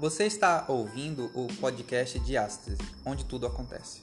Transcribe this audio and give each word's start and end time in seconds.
Você 0.00 0.26
está 0.26 0.64
ouvindo 0.68 1.28
o 1.34 1.48
podcast 1.54 2.20
Diástase, 2.20 2.78
onde 3.04 3.24
tudo 3.24 3.48
acontece. 3.48 4.00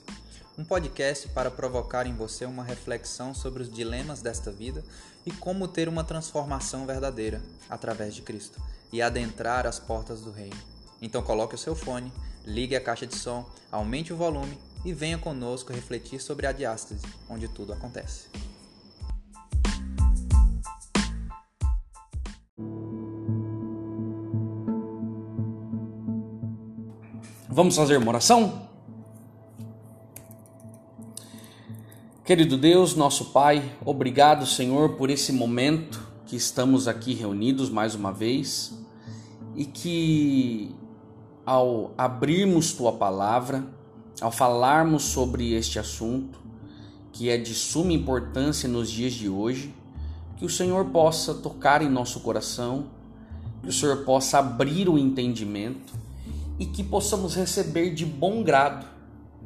Um 0.58 0.62
podcast 0.62 1.26
para 1.28 1.50
provocar 1.50 2.06
em 2.06 2.14
você 2.14 2.44
uma 2.44 2.62
reflexão 2.62 3.32
sobre 3.32 3.62
os 3.62 3.72
dilemas 3.72 4.20
desta 4.20 4.52
vida 4.52 4.84
e 5.24 5.30
como 5.30 5.66
ter 5.66 5.88
uma 5.88 6.04
transformação 6.04 6.84
verdadeira 6.84 7.40
através 7.70 8.14
de 8.14 8.20
Cristo 8.20 8.60
e 8.92 9.00
adentrar 9.00 9.66
as 9.66 9.78
portas 9.78 10.20
do 10.20 10.30
reino. 10.30 10.56
Então 11.00 11.22
coloque 11.22 11.54
o 11.54 11.58
seu 11.58 11.74
fone, 11.74 12.12
ligue 12.44 12.76
a 12.76 12.80
caixa 12.80 13.06
de 13.06 13.16
som, 13.16 13.48
aumente 13.72 14.12
o 14.12 14.18
volume 14.18 14.58
e 14.84 14.92
venha 14.92 15.16
conosco 15.16 15.72
refletir 15.72 16.20
sobre 16.20 16.46
a 16.46 16.52
diástase, 16.52 17.06
onde 17.26 17.48
tudo 17.48 17.72
acontece. 17.72 18.26
Vamos 27.56 27.74
fazer 27.74 27.96
uma 27.96 28.08
oração? 28.08 28.68
Querido 32.22 32.58
Deus, 32.58 32.94
nosso 32.94 33.32
Pai, 33.32 33.72
obrigado, 33.82 34.44
Senhor, 34.44 34.90
por 34.96 35.08
esse 35.08 35.32
momento 35.32 36.06
que 36.26 36.36
estamos 36.36 36.86
aqui 36.86 37.14
reunidos 37.14 37.70
mais 37.70 37.94
uma 37.94 38.12
vez 38.12 38.78
e 39.54 39.64
que 39.64 40.74
ao 41.46 41.94
abrirmos 41.96 42.74
tua 42.74 42.92
palavra, 42.92 43.64
ao 44.20 44.30
falarmos 44.30 45.04
sobre 45.04 45.54
este 45.54 45.78
assunto, 45.78 46.38
que 47.10 47.30
é 47.30 47.38
de 47.38 47.54
suma 47.54 47.94
importância 47.94 48.68
nos 48.68 48.90
dias 48.90 49.14
de 49.14 49.30
hoje, 49.30 49.74
que 50.36 50.44
o 50.44 50.50
Senhor 50.50 50.84
possa 50.90 51.32
tocar 51.32 51.80
em 51.80 51.88
nosso 51.88 52.20
coração, 52.20 52.88
que 53.62 53.70
o 53.70 53.72
Senhor 53.72 54.04
possa 54.04 54.40
abrir 54.40 54.90
o 54.90 54.98
entendimento 54.98 56.04
e 56.58 56.66
que 56.66 56.82
possamos 56.82 57.34
receber 57.34 57.94
de 57.94 58.04
bom 58.04 58.42
grado 58.42 58.86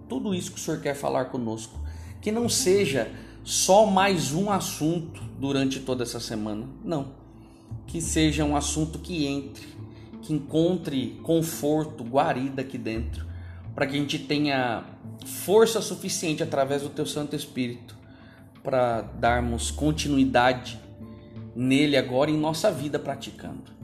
tudo 0.08 0.34
isso 0.34 0.53
que 0.53 0.58
o 0.58 0.61
Senhor 0.61 0.80
quer 0.80 0.94
falar 0.94 1.27
conosco. 1.27 1.78
Que 2.20 2.33
não 2.33 2.48
seja 2.48 3.11
só 3.44 3.86
mais 3.86 4.33
um 4.33 4.50
assunto 4.50 5.22
durante 5.39 5.80
toda 5.80 6.02
essa 6.02 6.20
semana. 6.20 6.67
Não. 6.84 7.12
Que 7.86 8.00
seja 8.00 8.44
um 8.44 8.56
assunto 8.56 8.98
que 8.98 9.27
entre, 9.27 9.69
que 10.22 10.33
encontre 10.33 11.19
conforto, 11.22 12.05
guarida 12.05 12.62
aqui 12.62 12.77
dentro, 12.77 13.24
para 13.74 13.86
que 13.86 13.97
a 13.97 13.98
gente 14.00 14.19
tenha 14.19 14.84
força 15.24 15.80
suficiente 15.80 16.42
através 16.42 16.83
do 16.83 16.89
Teu 16.89 17.06
Santo 17.06 17.36
Espírito 17.36 17.97
para 18.62 19.02
darmos 19.02 19.70
continuidade 19.70 20.78
nele 21.55 21.97
agora 21.97 22.30
em 22.30 22.36
nossa 22.36 22.70
vida 22.70 22.98
praticando. 22.98 23.80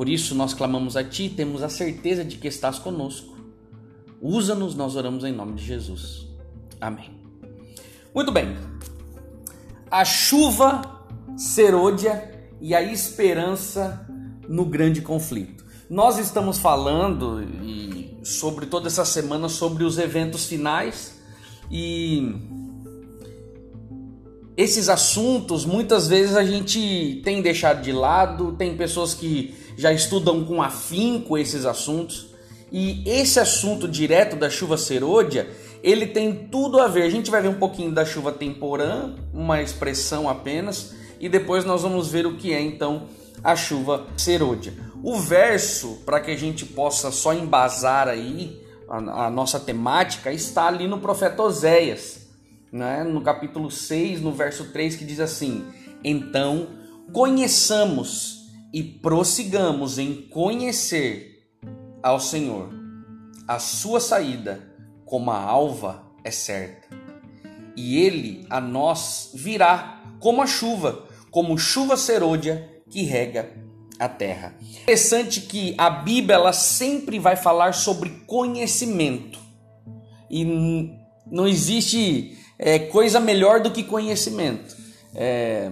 Por 0.00 0.08
isso 0.08 0.34
nós 0.34 0.54
clamamos 0.54 0.96
a 0.96 1.04
Ti, 1.04 1.28
temos 1.28 1.62
a 1.62 1.68
certeza 1.68 2.24
de 2.24 2.38
que 2.38 2.48
estás 2.48 2.78
conosco. 2.78 3.36
Usa-nos, 4.18 4.74
nós 4.74 4.96
oramos 4.96 5.24
em 5.24 5.30
nome 5.30 5.56
de 5.56 5.62
Jesus. 5.62 6.26
Amém. 6.80 7.10
Muito 8.14 8.32
bem. 8.32 8.56
A 9.90 10.02
chuva 10.02 11.04
serôdia 11.36 12.48
e 12.62 12.74
a 12.74 12.80
esperança 12.80 14.08
no 14.48 14.64
grande 14.64 15.02
conflito. 15.02 15.66
Nós 15.90 16.16
estamos 16.16 16.56
falando 16.56 17.46
sobre 18.22 18.64
toda 18.64 18.86
essa 18.86 19.04
semana 19.04 19.50
sobre 19.50 19.84
os 19.84 19.98
eventos 19.98 20.46
finais 20.46 21.20
e 21.70 22.36
esses 24.56 24.88
assuntos 24.88 25.66
muitas 25.66 26.08
vezes 26.08 26.36
a 26.36 26.42
gente 26.42 27.20
tem 27.22 27.42
deixado 27.42 27.82
de 27.82 27.92
lado, 27.92 28.52
tem 28.52 28.74
pessoas 28.78 29.12
que 29.12 29.59
já 29.80 29.90
estudam 29.90 30.44
com 30.44 30.62
afinco 30.62 31.38
esses 31.38 31.64
assuntos. 31.64 32.34
E 32.70 33.02
esse 33.08 33.40
assunto 33.40 33.88
direto 33.88 34.36
da 34.36 34.50
chuva 34.50 34.76
serôdia, 34.76 35.48
ele 35.82 36.06
tem 36.06 36.48
tudo 36.50 36.78
a 36.78 36.86
ver. 36.86 37.04
A 37.04 37.10
gente 37.10 37.30
vai 37.30 37.40
ver 37.40 37.48
um 37.48 37.58
pouquinho 37.58 37.90
da 37.90 38.04
chuva 38.04 38.30
temporã, 38.30 39.14
uma 39.32 39.62
expressão 39.62 40.28
apenas, 40.28 40.94
e 41.18 41.30
depois 41.30 41.64
nós 41.64 41.80
vamos 41.80 42.08
ver 42.08 42.26
o 42.26 42.36
que 42.36 42.52
é 42.52 42.60
então 42.60 43.08
a 43.42 43.56
chuva 43.56 44.06
serôdia. 44.18 44.74
O 45.02 45.18
verso, 45.18 46.02
para 46.04 46.20
que 46.20 46.30
a 46.30 46.36
gente 46.36 46.66
possa 46.66 47.10
só 47.10 47.32
embasar 47.32 48.06
aí 48.06 48.60
a, 48.86 49.26
a, 49.26 49.30
nossa 49.30 49.58
temática, 49.58 50.30
está 50.30 50.66
ali 50.66 50.86
no 50.86 50.98
profeta 50.98 51.42
Oséias, 51.42 52.28
né? 52.70 53.02
no 53.02 53.22
capítulo 53.22 53.70
6, 53.70 54.20
no 54.20 54.30
verso 54.30 54.64
3, 54.66 54.94
que 54.96 55.06
diz 55.06 55.20
assim: 55.20 55.64
Então 56.04 56.68
conheçamos 57.14 58.39
e 58.72 58.82
prossigamos 58.82 59.98
em 59.98 60.14
conhecer 60.28 61.48
ao 62.02 62.20
Senhor. 62.20 62.70
A 63.46 63.58
sua 63.58 64.00
saída, 64.00 64.62
como 65.04 65.30
a 65.30 65.38
alva, 65.38 66.04
é 66.22 66.30
certa, 66.30 66.88
e 67.76 67.98
ele 67.98 68.46
a 68.50 68.60
nós 68.60 69.32
virá 69.34 70.02
como 70.20 70.42
a 70.42 70.46
chuva, 70.46 71.06
como 71.30 71.58
chuva 71.58 71.96
serôdia 71.96 72.82
que 72.88 73.02
rega 73.02 73.50
a 73.98 74.08
terra. 74.08 74.54
Interessante 74.82 75.42
que 75.42 75.74
a 75.76 75.90
Bíblia 75.90 76.36
ela 76.36 76.52
sempre 76.52 77.18
vai 77.18 77.36
falar 77.36 77.74
sobre 77.74 78.10
conhecimento 78.26 79.38
e 80.30 80.44
não 81.26 81.46
existe 81.46 82.38
é, 82.58 82.78
coisa 82.78 83.18
melhor 83.18 83.60
do 83.60 83.70
que 83.70 83.82
conhecimento. 83.82 84.76
É, 85.14 85.70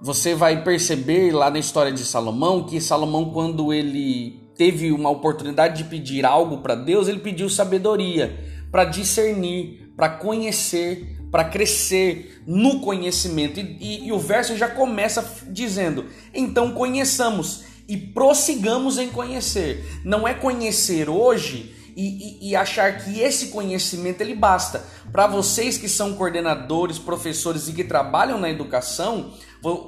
você 0.00 0.34
vai 0.34 0.64
perceber 0.64 1.32
lá 1.32 1.50
na 1.50 1.58
história 1.58 1.92
de 1.92 2.04
Salomão 2.04 2.64
que 2.64 2.80
Salomão, 2.80 3.30
quando 3.30 3.72
ele 3.72 4.40
teve 4.56 4.92
uma 4.92 5.10
oportunidade 5.10 5.82
de 5.82 5.88
pedir 5.88 6.24
algo 6.24 6.58
para 6.58 6.74
Deus, 6.74 7.08
ele 7.08 7.20
pediu 7.20 7.48
sabedoria 7.48 8.38
para 8.70 8.84
discernir, 8.84 9.92
para 9.96 10.08
conhecer, 10.08 11.18
para 11.30 11.44
crescer 11.44 12.42
no 12.46 12.80
conhecimento. 12.80 13.60
E, 13.60 13.76
e, 13.80 14.06
e, 14.08 14.12
o 14.12 14.18
verso 14.18 14.56
já 14.56 14.68
começa 14.68 15.24
dizendo: 15.48 16.06
então 16.32 16.72
conheçamos 16.72 17.64
e 17.88 17.96
prossigamos 17.96 18.98
em 18.98 19.08
conhecer. 19.08 20.00
Não 20.04 20.26
é 20.26 20.32
conhecer 20.32 21.08
hoje 21.08 21.74
e, 21.96 22.04
e, 22.06 22.50
e, 22.50 22.56
achar 22.56 22.98
que 22.98 23.20
esse 23.20 23.48
conhecimento 23.48 24.20
ele 24.20 24.34
basta. 24.34 24.84
Para 25.12 25.26
vocês 25.26 25.76
que 25.76 25.88
são 25.88 26.14
coordenadores, 26.14 26.98
professores 26.98 27.68
e 27.68 27.72
que 27.72 27.82
trabalham 27.82 28.38
na 28.38 28.48
educação, 28.48 29.32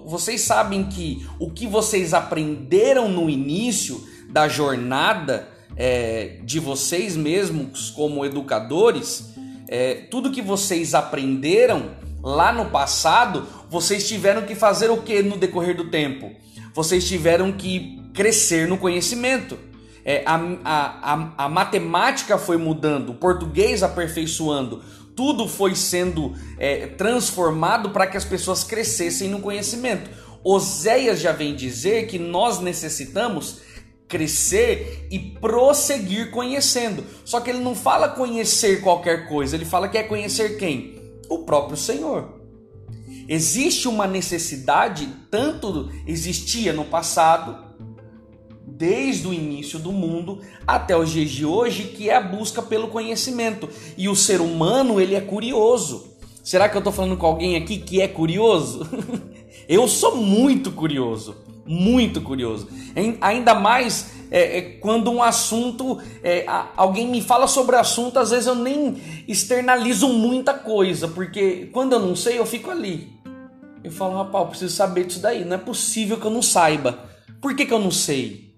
vocês 0.05 0.41
sabem 0.41 0.85
que 0.85 1.27
o 1.39 1.51
que 1.51 1.67
vocês 1.67 2.13
aprenderam 2.13 3.09
no 3.09 3.31
início 3.31 4.05
da 4.29 4.49
jornada 4.49 5.49
é, 5.77 6.39
de 6.43 6.59
vocês 6.59 7.17
mesmos 7.17 7.91
como 7.91 8.25
educadores, 8.25 9.33
é, 9.69 9.95
tudo 10.11 10.31
que 10.31 10.43
vocês 10.43 10.93
aprenderam 10.93 11.91
lá 12.23 12.53
no 12.53 12.67
passado, 12.67 13.47
vocês 13.71 14.09
tiveram 14.09 14.43
que 14.43 14.55
fazer 14.55 14.91
o 14.91 15.03
que 15.03 15.23
no 15.23 15.37
decorrer 15.37 15.77
do 15.77 15.89
tempo? 15.89 16.31
Vocês 16.75 17.07
tiveram 17.07 17.53
que 17.53 18.03
crescer 18.13 18.67
no 18.67 18.77
conhecimento. 18.77 19.59
É, 20.05 20.25
a, 20.27 20.35
a, 20.65 21.13
a, 21.13 21.45
a 21.45 21.49
matemática 21.49 22.37
foi 22.37 22.57
mudando, 22.57 23.11
o 23.11 23.15
português 23.15 23.85
aperfeiçoando, 23.85 24.83
tudo 25.15 25.49
foi 25.49 25.75
sendo 25.75 26.35
é, 26.59 26.87
transformado 26.87 27.91
para 27.91 28.07
que 28.07 28.17
as 28.17 28.25
pessoas 28.25 28.65
crescessem 28.65 29.29
no 29.29 29.41
conhecimento. 29.41 30.11
Oséias 30.45 31.21
já 31.21 31.33
vem 31.33 31.55
dizer 31.55 32.07
que 32.07 32.19
nós 32.19 32.61
necessitamos 32.61 33.61
crescer 34.09 35.07
e 35.11 35.19
prosseguir 35.19 36.31
conhecendo. 36.31 37.05
Só 37.25 37.41
que 37.41 37.51
ele 37.51 37.61
não 37.61 37.75
fala 37.75 38.11
conhecer 38.11 38.83
qualquer 38.83 39.29
coisa, 39.29 39.57
ele 39.57 39.65
fala 39.65 39.89
que 39.89 39.97
é 39.97 40.03
conhecer 40.03 40.59
quem? 40.59 41.01
O 41.29 41.41
próprio 41.41 41.77
Senhor. 41.77 42.43
Existe 43.29 43.89
uma 43.89 44.07
necessidade, 44.07 45.09
tanto 45.31 45.91
existia 46.07 46.73
no 46.73 46.85
passado, 46.85 47.72
desde 48.77 49.27
o 49.29 49.35
início 49.35 49.79
do 49.79 49.93
mundo 49.93 50.41
até 50.67 50.97
os 50.97 51.11
dias 51.11 51.31
de 51.31 51.45
hoje, 51.45 51.85
que 51.85 52.09
é 52.09 52.17
a 52.17 52.21
busca 52.21 52.63
pelo 52.63 52.89
conhecimento. 52.89 53.69
E 53.97 54.09
o 54.09 54.17
ser 54.17 54.41
humano, 54.41 55.01
ele 55.01 55.15
é 55.15 55.21
curioso. 55.21 56.13
Será 56.43 56.69
que 56.69 56.77
eu 56.77 56.81
estou 56.81 56.93
falando 56.93 57.17
com 57.17 57.27
alguém 57.27 57.57
aqui 57.57 57.79
que 57.79 58.01
é 58.01 58.09
curioso? 58.09 58.87
eu 59.69 59.87
sou 59.87 60.17
muito 60.17 60.73
curioso, 60.73 61.37
muito 61.65 62.21
curioso. 62.21 62.69
Ainda 63.21 63.55
mais 63.55 64.11
é, 64.31 64.59
é, 64.59 64.63
quando 64.63 65.11
um 65.11 65.23
assunto, 65.23 66.01
é, 66.23 66.45
alguém 66.77 67.07
me 67.07 67.21
fala 67.21 67.47
sobre 67.47 67.77
assunto, 67.77 68.19
às 68.19 68.31
vezes 68.31 68.47
eu 68.47 68.55
nem 68.55 68.97
externalizo 69.29 70.09
muita 70.09 70.55
coisa, 70.55 71.07
porque 71.07 71.69
quando 71.73 71.93
eu 71.93 72.01
não 72.01 72.17
sei, 72.17 72.39
eu 72.39 72.47
fico 72.47 72.71
ali. 72.71 73.13
Eu 73.85 73.91
falo, 73.91 74.17
rapaz, 74.17 74.45
eu 74.45 74.51
preciso 74.51 74.75
saber 74.75 75.05
disso 75.05 75.21
daí. 75.21 75.45
Não 75.45 75.57
é 75.57 75.59
possível 75.59 76.17
que 76.17 76.25
eu 76.25 76.31
não 76.31 76.43
saiba. 76.43 77.11
Por 77.41 77.55
que, 77.55 77.67
que 77.67 77.75
eu 77.75 77.79
não 77.81 77.91
sei? 77.91 78.52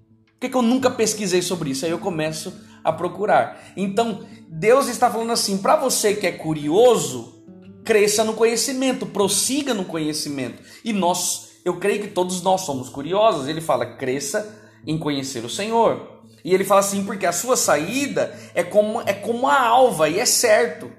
Que, 0.45 0.51
que 0.51 0.57
eu 0.57 0.63
nunca 0.63 0.91
pesquisei 0.91 1.43
sobre 1.43 1.71
isso? 1.71 1.85
Aí 1.85 1.91
eu 1.91 1.99
começo 1.99 2.53
a 2.83 2.93
procurar. 2.93 3.73
Então, 3.77 4.27
Deus 4.49 4.89
está 4.89 5.11
falando 5.11 5.33
assim: 5.33 5.59
para 5.59 5.77
você 5.77 6.15
que 6.15 6.27
é 6.27 6.33
curioso, 6.33 7.45
cresça 7.85 8.23
no 8.25 8.35
conhecimento, 8.35 9.07
prossiga 9.07 9.73
no 9.73 9.85
conhecimento. 9.85 10.63
E 10.85 10.93
nós, 10.93 11.61
eu 11.65 11.79
creio 11.79 12.03
que 12.03 12.09
todos 12.09 12.43
nós 12.43 12.63
somos 12.63 12.89
curiosos. 12.89 13.49
Ele 13.49 13.61
fala: 13.61 13.97
cresça 13.97 14.61
em 14.87 14.99
conhecer 14.99 15.45
o 15.45 15.51
Senhor. 15.51 16.13
E 16.45 16.53
ele 16.53 16.65
fala 16.65 16.81
assim, 16.81 17.05
porque 17.05 17.25
a 17.25 17.33
sua 17.33 17.57
saída 17.57 18.39
é 18.55 18.63
como, 18.63 19.01
é 19.01 19.15
como 19.15 19.49
a 19.49 19.59
alva, 19.59 20.11
e 20.11 20.21
é 20.21 20.27
certo. 20.27 20.93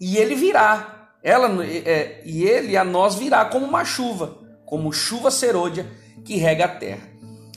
E 0.00 0.16
ele 0.16 0.34
virá, 0.34 1.10
ela, 1.22 1.62
é, 1.62 2.22
e 2.24 2.44
ele 2.44 2.78
a 2.78 2.82
nós 2.82 3.14
virá 3.14 3.44
como 3.44 3.66
uma 3.66 3.84
chuva, 3.84 4.38
como 4.64 4.90
chuva 4.90 5.30
serôdia 5.30 5.86
que 6.24 6.36
rega 6.36 6.64
a 6.64 6.68
terra. 6.68 7.09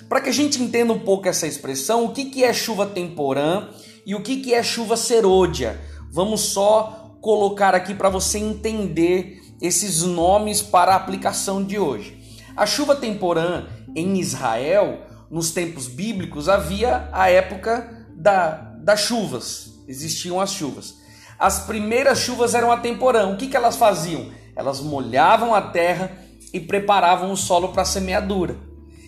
Para 0.07 0.21
que 0.21 0.29
a 0.29 0.33
gente 0.33 0.61
entenda 0.61 0.93
um 0.93 0.99
pouco 0.99 1.27
essa 1.27 1.47
expressão, 1.47 2.05
o 2.05 2.13
que, 2.13 2.25
que 2.25 2.43
é 2.43 2.53
chuva 2.53 2.85
temporã 2.85 3.69
e 4.05 4.15
o 4.15 4.21
que, 4.21 4.37
que 4.37 4.53
é 4.53 4.61
chuva 4.61 4.97
serôdia, 4.97 5.79
vamos 6.11 6.41
só 6.41 7.17
colocar 7.21 7.73
aqui 7.73 7.95
para 7.95 8.09
você 8.09 8.37
entender 8.37 9.41
esses 9.61 10.03
nomes 10.03 10.61
para 10.61 10.93
a 10.93 10.95
aplicação 10.95 11.63
de 11.63 11.79
hoje. 11.79 12.21
A 12.55 12.65
chuva 12.65 12.95
temporã 12.95 13.65
em 13.95 14.19
Israel, 14.19 15.01
nos 15.31 15.51
tempos 15.51 15.87
bíblicos, 15.87 16.49
havia 16.49 17.09
a 17.11 17.29
época 17.29 18.07
da, 18.15 18.75
das 18.83 19.01
chuvas, 19.01 19.73
existiam 19.87 20.39
as 20.39 20.51
chuvas. 20.51 20.95
As 21.39 21.59
primeiras 21.65 22.19
chuvas 22.19 22.53
eram 22.53 22.71
a 22.71 22.77
temporã. 22.77 23.27
O 23.27 23.37
que, 23.37 23.47
que 23.47 23.57
elas 23.57 23.75
faziam? 23.75 24.31
Elas 24.55 24.79
molhavam 24.79 25.53
a 25.53 25.61
terra 25.61 26.11
e 26.53 26.59
preparavam 26.59 27.31
o 27.31 27.37
solo 27.37 27.69
para 27.69 27.81
a 27.81 27.85
semeadura. 27.85 28.55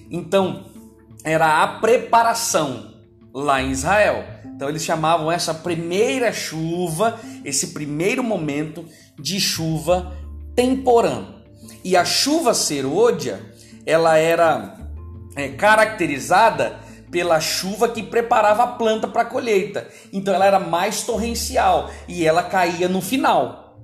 Então, 0.09 0.65
era 1.25 1.63
a 1.63 1.68
preparação 1.80 2.94
lá 3.33 3.62
em 3.62 3.72
Israel. 3.72 4.24
Então 4.45 4.69
eles 4.69 4.83
chamavam 4.83 5.31
essa 5.31 5.54
primeira 5.54 6.31
chuva, 6.31 7.19
esse 7.44 7.74
primeiro 7.74 8.24
momento 8.24 8.86
de 9.19 9.39
chuva 9.39 10.13
temporã. 10.56 11.25
E 11.83 11.98
a 11.98 12.06
chuva 12.06 12.54
serôdia, 12.54 13.42
ela 13.86 14.18
era 14.18 14.77
é, 15.36 15.50
caracterizada 15.50 16.80
pela 17.12 17.39
chuva 17.39 17.89
que 17.89 18.04
preparava 18.04 18.63
a 18.63 18.68
planta 18.68 19.07
para 19.07 19.24
a 19.24 19.25
colheita. 19.25 19.88
Então 20.13 20.33
ela 20.33 20.45
era 20.45 20.60
mais 20.60 21.04
torrencial 21.04 21.89
e 22.07 22.25
ela 22.25 22.44
caía 22.44 22.88
no 22.88 23.01
final 23.01 23.78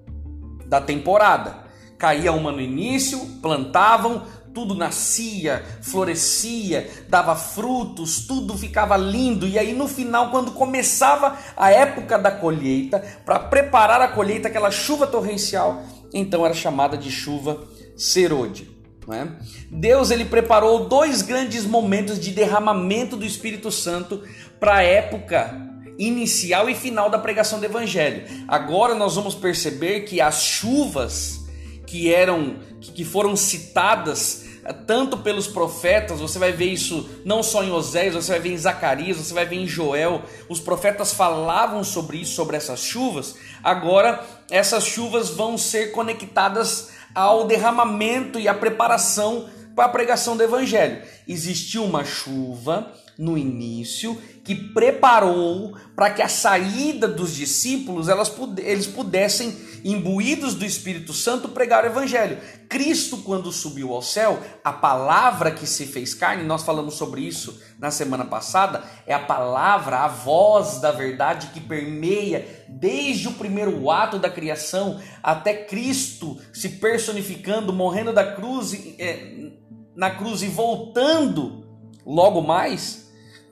da 0.67 0.79
temporada. 0.79 1.59
Caía 1.97 2.31
uma 2.31 2.51
no 2.51 2.61
início, 2.61 3.19
plantavam, 3.41 4.23
tudo 4.53 4.75
nascia, 4.75 5.63
florescia, 5.81 6.89
dava 7.07 7.35
frutos, 7.35 8.25
tudo 8.27 8.57
ficava 8.57 8.97
lindo. 8.97 9.47
E 9.47 9.57
aí 9.57 9.73
no 9.73 9.87
final, 9.87 10.31
quando 10.31 10.51
começava 10.51 11.37
a 11.55 11.71
época 11.71 12.17
da 12.17 12.31
colheita, 12.31 12.99
para 13.25 13.39
preparar 13.39 14.01
a 14.01 14.09
colheita, 14.09 14.47
aquela 14.47 14.71
chuva 14.71 15.07
torrencial, 15.07 15.83
então 16.13 16.45
era 16.45 16.53
chamada 16.53 16.97
de 16.97 17.11
chuva 17.11 17.63
serôdia. 17.95 18.67
É? 19.11 19.27
Deus 19.69 20.11
ele 20.11 20.23
preparou 20.25 20.87
dois 20.87 21.21
grandes 21.21 21.65
momentos 21.65 22.19
de 22.19 22.31
derramamento 22.31 23.17
do 23.17 23.25
Espírito 23.25 23.71
Santo 23.71 24.21
para 24.59 24.75
a 24.75 24.83
época 24.83 25.69
inicial 25.97 26.69
e 26.69 26.75
final 26.75 27.09
da 27.09 27.17
pregação 27.17 27.59
do 27.59 27.65
Evangelho. 27.65 28.23
Agora 28.47 28.95
nós 28.95 29.15
vamos 29.15 29.35
perceber 29.35 30.01
que 30.01 30.21
as 30.21 30.43
chuvas 30.43 31.41
que 31.85 32.13
eram 32.13 32.55
que 32.79 33.03
foram 33.03 33.35
citadas 33.35 34.40
tanto 34.85 35.17
pelos 35.17 35.47
profetas, 35.47 36.19
você 36.19 36.37
vai 36.37 36.51
ver 36.51 36.71
isso 36.71 37.09
não 37.25 37.41
só 37.41 37.63
em 37.63 37.71
Oséias, 37.71 38.13
você 38.13 38.31
vai 38.31 38.39
ver 38.39 38.53
em 38.53 38.57
Zacarias, 38.57 39.17
você 39.17 39.33
vai 39.33 39.45
ver 39.45 39.55
em 39.55 39.67
Joel. 39.67 40.21
Os 40.47 40.59
profetas 40.59 41.13
falavam 41.13 41.83
sobre 41.83 42.17
isso, 42.17 42.35
sobre 42.35 42.57
essas 42.57 42.81
chuvas. 42.81 43.35
Agora, 43.63 44.23
essas 44.49 44.85
chuvas 44.85 45.29
vão 45.29 45.57
ser 45.57 45.91
conectadas 45.91 46.89
ao 47.13 47.45
derramamento 47.45 48.39
e 48.39 48.47
à 48.47 48.53
preparação 48.53 49.49
para 49.75 49.85
a 49.85 49.89
pregação 49.89 50.37
do 50.37 50.43
evangelho. 50.43 51.01
Existiu 51.27 51.83
uma 51.83 52.05
chuva 52.05 52.91
no 53.17 53.37
início 53.37 54.19
que 54.43 54.55
preparou 54.55 55.77
para 55.95 56.09
que 56.09 56.21
a 56.21 56.27
saída 56.27 57.07
dos 57.07 57.35
discípulos 57.35 58.09
elas, 58.09 58.31
eles 58.57 58.87
pudessem, 58.87 59.55
imbuídos 59.83 60.55
do 60.55 60.65
Espírito 60.65 61.13
Santo, 61.13 61.49
pregar 61.49 61.83
o 61.83 61.87
Evangelho. 61.87 62.37
Cristo, 62.69 63.17
quando 63.17 63.51
subiu 63.51 63.93
ao 63.93 64.01
céu, 64.01 64.39
a 64.63 64.71
palavra 64.71 65.51
que 65.51 65.67
se 65.67 65.85
fez 65.85 66.13
carne, 66.13 66.43
nós 66.43 66.63
falamos 66.63 66.95
sobre 66.95 67.21
isso 67.21 67.61
na 67.79 67.91
semana 67.91 68.25
passada, 68.25 68.83
é 69.05 69.13
a 69.13 69.19
palavra, 69.19 69.99
a 69.99 70.07
voz 70.07 70.79
da 70.79 70.91
verdade 70.91 71.47
que 71.47 71.59
permeia 71.59 72.65
desde 72.69 73.27
o 73.27 73.33
primeiro 73.33 73.89
ato 73.89 74.17
da 74.17 74.29
criação 74.29 74.99
até 75.21 75.53
Cristo 75.53 76.39
se 76.53 76.69
personificando, 76.69 77.73
morrendo 77.73 78.13
da 78.13 78.33
cruz, 78.33 78.73
é, 78.97 79.51
na 79.95 80.11
cruz 80.11 80.41
e 80.41 80.47
voltando 80.47 81.65
logo 82.05 82.41
mais 82.41 83.10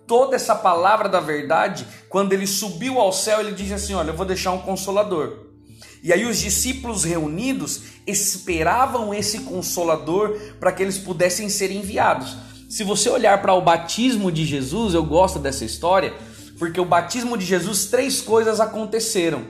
toda 0.09 0.35
essa 0.35 0.56
palavra 0.56 1.07
da 1.07 1.19
verdade, 1.19 1.85
quando 2.09 2.33
ele 2.33 2.47
subiu 2.47 3.00
ao 3.00 3.13
céu, 3.13 3.39
ele 3.39 3.51
diz 3.51 3.71
assim: 3.71 3.94
Olha, 3.94 4.09
eu 4.09 4.17
vou 4.17 4.25
deixar 4.25 4.51
um 4.51 4.57
consolador. 4.57 5.45
E 6.01 6.11
aí 6.11 6.25
os 6.25 6.39
discípulos 6.39 7.03
reunidos 7.03 7.81
esperavam 8.07 9.13
esse 9.13 9.41
consolador 9.41 10.38
para 10.59 10.71
que 10.71 10.81
eles 10.81 10.97
pudessem 10.97 11.47
ser 11.47 11.71
enviados. 11.71 12.35
Se 12.67 12.83
você 12.83 13.09
olhar 13.09 13.41
para 13.41 13.53
o 13.53 13.61
batismo 13.61 14.31
de 14.31 14.45
Jesus, 14.45 14.94
eu 14.94 15.03
gosto 15.03 15.38
dessa 15.38 15.63
história, 15.63 16.13
porque 16.57 16.79
o 16.79 16.85
batismo 16.85 17.38
de 17.38 17.45
Jesus, 17.45 17.85
três 17.85 18.21
coisas 18.21 18.59
aconteceram. 18.59 19.45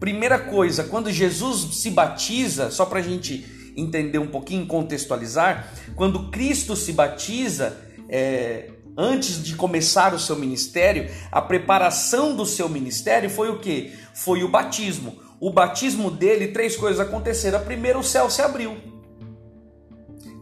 Primeira 0.00 0.38
coisa, 0.38 0.84
quando 0.84 1.10
Jesus 1.10 1.76
se 1.76 1.90
batiza, 1.90 2.70
só 2.70 2.84
para 2.84 2.98
a 2.98 3.02
gente 3.02 3.72
entender 3.76 4.18
um 4.18 4.26
pouquinho, 4.26 4.66
contextualizar, 4.66 5.68
quando 5.94 6.30
Cristo 6.30 6.74
se 6.74 6.92
batiza, 6.92 7.76
é, 8.08 8.70
antes 8.96 9.42
de 9.42 9.54
começar 9.54 10.14
o 10.14 10.18
seu 10.18 10.36
ministério, 10.36 11.10
a 11.30 11.40
preparação 11.42 12.34
do 12.34 12.46
seu 12.46 12.68
ministério 12.68 13.28
foi 13.28 13.50
o 13.50 13.58
que? 13.58 13.92
Foi 14.14 14.42
o 14.42 14.48
batismo. 14.48 15.18
O 15.40 15.50
batismo 15.50 16.10
dele, 16.10 16.48
três 16.48 16.76
coisas 16.76 17.00
aconteceram. 17.00 17.58
A 17.58 17.62
primeira, 17.62 17.98
o 17.98 18.04
céu 18.04 18.30
se 18.30 18.40
abriu. 18.40 18.76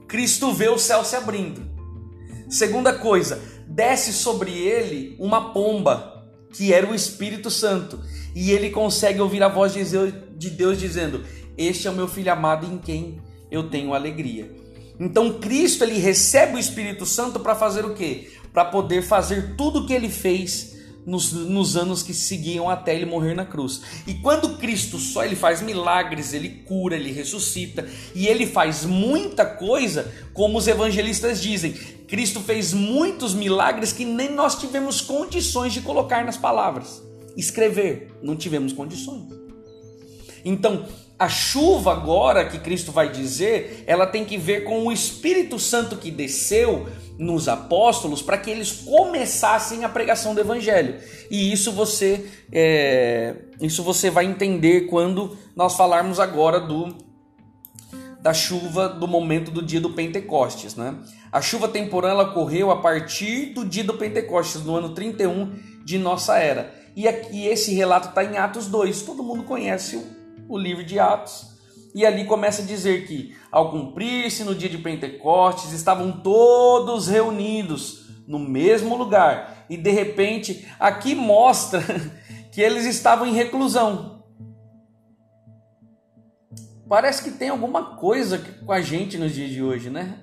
Cristo 0.06 0.52
vê 0.52 0.68
o 0.68 0.78
céu 0.78 1.04
se 1.04 1.16
abrindo. 1.16 1.62
Segunda 2.48 2.92
coisa, 2.92 3.40
desce 3.66 4.12
sobre 4.12 4.50
ele 4.50 5.16
uma 5.18 5.52
pomba, 5.52 6.26
que 6.52 6.72
era 6.72 6.86
o 6.86 6.94
Espírito 6.94 7.50
Santo. 7.50 7.98
E 8.34 8.50
ele 8.50 8.70
consegue 8.70 9.20
ouvir 9.20 9.42
a 9.42 9.48
voz 9.48 9.72
de 9.72 10.50
Deus 10.50 10.78
dizendo: 10.78 11.24
Este 11.56 11.88
é 11.88 11.90
o 11.90 11.94
meu 11.94 12.06
filho 12.06 12.30
amado 12.30 12.66
em 12.66 12.76
quem 12.76 13.20
eu 13.50 13.70
tenho 13.70 13.94
alegria. 13.94 14.50
Então 15.00 15.40
Cristo 15.40 15.82
ele 15.82 15.98
recebe 15.98 16.56
o 16.56 16.58
Espírito 16.58 17.04
Santo 17.06 17.40
para 17.40 17.54
fazer 17.54 17.84
o 17.84 17.94
quê? 17.94 18.30
Para 18.52 18.64
poder 18.66 19.02
fazer 19.02 19.54
tudo 19.56 19.80
o 19.80 19.86
que 19.86 19.92
ele 19.92 20.08
fez 20.08 20.72
nos, 21.06 21.32
nos, 21.32 21.76
anos 21.76 22.02
que 22.02 22.14
seguiam 22.14 22.68
até 22.68 22.94
ele 22.94 23.06
morrer 23.06 23.34
na 23.34 23.44
cruz. 23.44 23.82
E 24.06 24.14
quando 24.14 24.56
Cristo 24.58 24.98
só 24.98 25.24
ele 25.24 25.36
faz 25.36 25.60
milagres, 25.60 26.32
ele 26.32 26.48
cura, 26.66 26.96
ele 26.96 27.12
ressuscita 27.12 27.88
e 28.14 28.26
ele 28.26 28.46
faz 28.46 28.84
muita 28.84 29.44
coisa, 29.44 30.12
como 30.32 30.58
os 30.58 30.66
evangelistas 30.66 31.40
dizem. 31.40 31.72
Cristo 32.06 32.40
fez 32.40 32.72
muitos 32.72 33.34
milagres 33.34 33.92
que 33.92 34.04
nem 34.04 34.30
nós 34.30 34.58
tivemos 34.58 35.00
condições 35.00 35.72
de 35.72 35.80
colocar 35.80 36.24
nas 36.24 36.36
palavras. 36.36 37.02
Escrever, 37.36 38.12
não 38.22 38.36
tivemos 38.36 38.72
condições. 38.72 39.32
Então, 40.44 40.86
a 41.22 41.28
chuva 41.28 41.92
agora 41.92 42.44
que 42.46 42.58
Cristo 42.58 42.90
vai 42.90 43.08
dizer, 43.08 43.84
ela 43.86 44.08
tem 44.08 44.24
que 44.24 44.36
ver 44.36 44.64
com 44.64 44.84
o 44.84 44.90
Espírito 44.90 45.56
Santo 45.56 45.96
que 45.96 46.10
desceu 46.10 46.88
nos 47.16 47.48
apóstolos 47.48 48.20
para 48.20 48.36
que 48.36 48.50
eles 48.50 48.72
começassem 48.72 49.84
a 49.84 49.88
pregação 49.88 50.34
do 50.34 50.40
Evangelho. 50.40 50.98
E 51.30 51.52
isso 51.52 51.70
você, 51.70 52.28
é, 52.50 53.36
isso 53.60 53.84
você 53.84 54.10
vai 54.10 54.24
entender 54.24 54.88
quando 54.88 55.36
nós 55.54 55.76
falarmos 55.76 56.18
agora 56.18 56.58
do 56.58 57.12
da 58.20 58.32
chuva 58.32 58.88
do 58.88 59.06
momento 59.06 59.50
do 59.50 59.62
dia 59.62 59.80
do 59.80 59.90
Pentecostes, 59.90 60.76
né? 60.76 60.96
A 61.30 61.40
chuva 61.40 61.68
temporã 61.68 62.14
ocorreu 62.20 62.70
a 62.70 62.80
partir 62.80 63.46
do 63.46 63.64
dia 63.64 63.82
do 63.82 63.94
Pentecostes, 63.94 64.62
no 64.62 64.76
ano 64.76 64.90
31 64.90 65.52
de 65.84 65.98
nossa 65.98 66.38
era. 66.38 66.72
E 66.96 67.06
aqui 67.06 67.46
esse 67.46 67.74
relato 67.74 68.08
está 68.08 68.24
em 68.24 68.36
Atos 68.36 68.66
2. 68.66 69.02
Todo 69.02 69.24
mundo 69.24 69.42
conhece 69.42 69.96
o 69.96 70.21
o 70.48 70.58
livro 70.58 70.84
de 70.84 70.98
Atos. 70.98 71.52
E 71.94 72.06
ali 72.06 72.24
começa 72.24 72.62
a 72.62 72.64
dizer 72.64 73.06
que, 73.06 73.36
ao 73.50 73.70
cumprir-se 73.70 74.44
no 74.44 74.54
dia 74.54 74.68
de 74.68 74.78
Pentecostes, 74.78 75.72
estavam 75.72 76.12
todos 76.20 77.06
reunidos 77.06 78.06
no 78.26 78.38
mesmo 78.38 78.96
lugar. 78.96 79.66
E 79.68 79.76
de 79.76 79.90
repente, 79.90 80.66
aqui 80.80 81.14
mostra 81.14 81.82
que 82.50 82.60
eles 82.60 82.86
estavam 82.86 83.26
em 83.26 83.34
reclusão. 83.34 84.11
Parece 86.92 87.22
que 87.22 87.30
tem 87.30 87.48
alguma 87.48 87.96
coisa 87.96 88.36
com 88.66 88.70
a 88.70 88.82
gente 88.82 89.16
nos 89.16 89.34
dias 89.34 89.48
de 89.48 89.62
hoje, 89.62 89.88
né? 89.88 90.18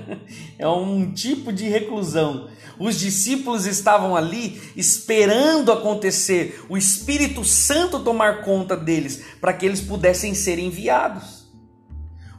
é 0.58 0.66
um 0.66 1.12
tipo 1.12 1.52
de 1.52 1.68
reclusão. 1.68 2.48
Os 2.78 2.98
discípulos 2.98 3.66
estavam 3.66 4.16
ali 4.16 4.58
esperando 4.74 5.70
acontecer, 5.70 6.64
o 6.70 6.76
Espírito 6.78 7.44
Santo 7.44 8.00
tomar 8.00 8.40
conta 8.40 8.74
deles, 8.74 9.24
para 9.42 9.52
que 9.52 9.66
eles 9.66 9.82
pudessem 9.82 10.32
ser 10.32 10.58
enviados. 10.58 11.50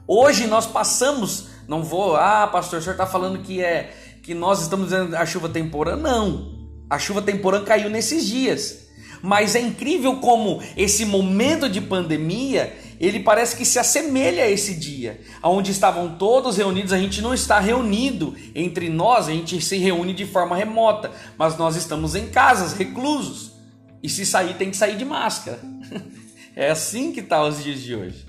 Hoje 0.08 0.48
nós 0.48 0.66
passamos, 0.66 1.50
não 1.68 1.84
vou, 1.84 2.16
ah, 2.16 2.48
pastor, 2.48 2.80
o 2.80 2.82
senhor 2.82 2.94
está 2.94 3.06
falando 3.06 3.44
que 3.44 3.62
é 3.62 3.96
que 4.24 4.34
nós 4.34 4.60
estamos 4.60 4.88
dizendo 4.88 5.16
a 5.16 5.24
chuva 5.24 5.50
temporã. 5.50 5.96
Não. 5.96 6.68
A 6.90 6.98
chuva 6.98 7.22
temporã 7.22 7.64
caiu 7.64 7.92
nesses 7.92 8.26
dias. 8.26 8.88
Mas 9.22 9.56
é 9.56 9.60
incrível 9.60 10.18
como 10.18 10.62
esse 10.76 11.06
momento 11.06 11.70
de 11.70 11.82
pandemia, 11.82 12.76
ele 13.00 13.20
parece 13.20 13.56
que 13.56 13.66
se 13.66 13.78
assemelha 13.78 14.44
a 14.44 14.50
esse 14.50 14.74
dia, 14.74 15.22
onde 15.44 15.72
estavam 15.72 16.18
todos 16.18 16.58
reunidos, 16.58 16.92
a 16.92 16.98
gente 16.98 17.22
não 17.22 17.34
está 17.34 17.60
reunido 17.60 18.36
entre 18.56 18.90
nós, 18.90 19.28
a 19.28 19.32
gente 19.32 19.62
se 19.62 19.78
reúne 19.78 20.14
de 20.14 20.26
forma 20.26 20.56
remota, 20.56 21.12
mas 21.38 21.58
nós 21.58 21.76
estamos 21.76 22.16
em 22.16 22.28
casas, 22.28 22.74
reclusos. 22.74 23.52
E 24.02 24.10
se 24.10 24.26
sair, 24.26 24.56
tem 24.56 24.72
que 24.72 24.78
sair 24.78 24.98
de 24.98 25.06
máscara. 25.06 25.60
É 26.60 26.72
assim 26.72 27.12
que 27.12 27.20
está 27.20 27.44
os 27.44 27.64
dias 27.64 27.80
de 27.82 27.94
hoje. 27.94 28.26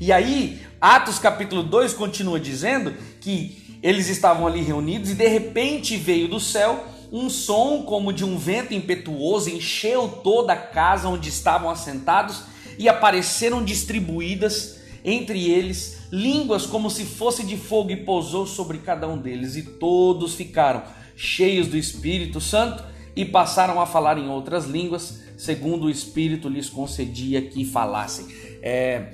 E 0.00 0.10
aí, 0.10 0.60
Atos 0.80 1.20
capítulo 1.20 1.62
2 1.62 1.94
continua 1.94 2.40
dizendo 2.40 2.92
que 3.20 3.78
eles 3.80 4.08
estavam 4.08 4.48
ali 4.48 4.62
reunidos 4.62 5.10
e 5.10 5.14
de 5.14 5.28
repente 5.28 5.96
veio 5.96 6.26
do 6.26 6.40
céu 6.40 6.84
um 7.12 7.30
som 7.30 7.82
como 7.82 8.12
de 8.12 8.24
um 8.24 8.36
vento 8.36 8.74
impetuoso, 8.74 9.48
encheu 9.48 10.08
toda 10.08 10.52
a 10.54 10.56
casa 10.56 11.08
onde 11.08 11.28
estavam 11.28 11.70
assentados 11.70 12.42
e 12.78 12.88
apareceram 12.88 13.64
distribuídas 13.64 14.78
entre 15.04 15.50
eles 15.50 15.98
línguas 16.10 16.66
como 16.66 16.90
se 16.90 17.04
fosse 17.04 17.44
de 17.44 17.56
fogo 17.56 17.90
e 17.90 17.96
pousou 17.96 18.46
sobre 18.46 18.78
cada 18.78 19.06
um 19.06 19.18
deles 19.18 19.56
e 19.56 19.62
todos 19.62 20.34
ficaram 20.34 20.82
cheios 21.14 21.66
do 21.66 21.76
Espírito 21.76 22.40
Santo 22.40 22.82
e 23.14 23.24
passaram 23.24 23.80
a 23.80 23.86
falar 23.86 24.16
em 24.16 24.28
outras 24.28 24.66
línguas, 24.66 25.20
segundo 25.36 25.86
o 25.86 25.90
Espírito 25.90 26.48
lhes 26.48 26.70
concedia 26.70 27.42
que 27.42 27.64
falassem. 27.64 28.26
É, 28.62 29.10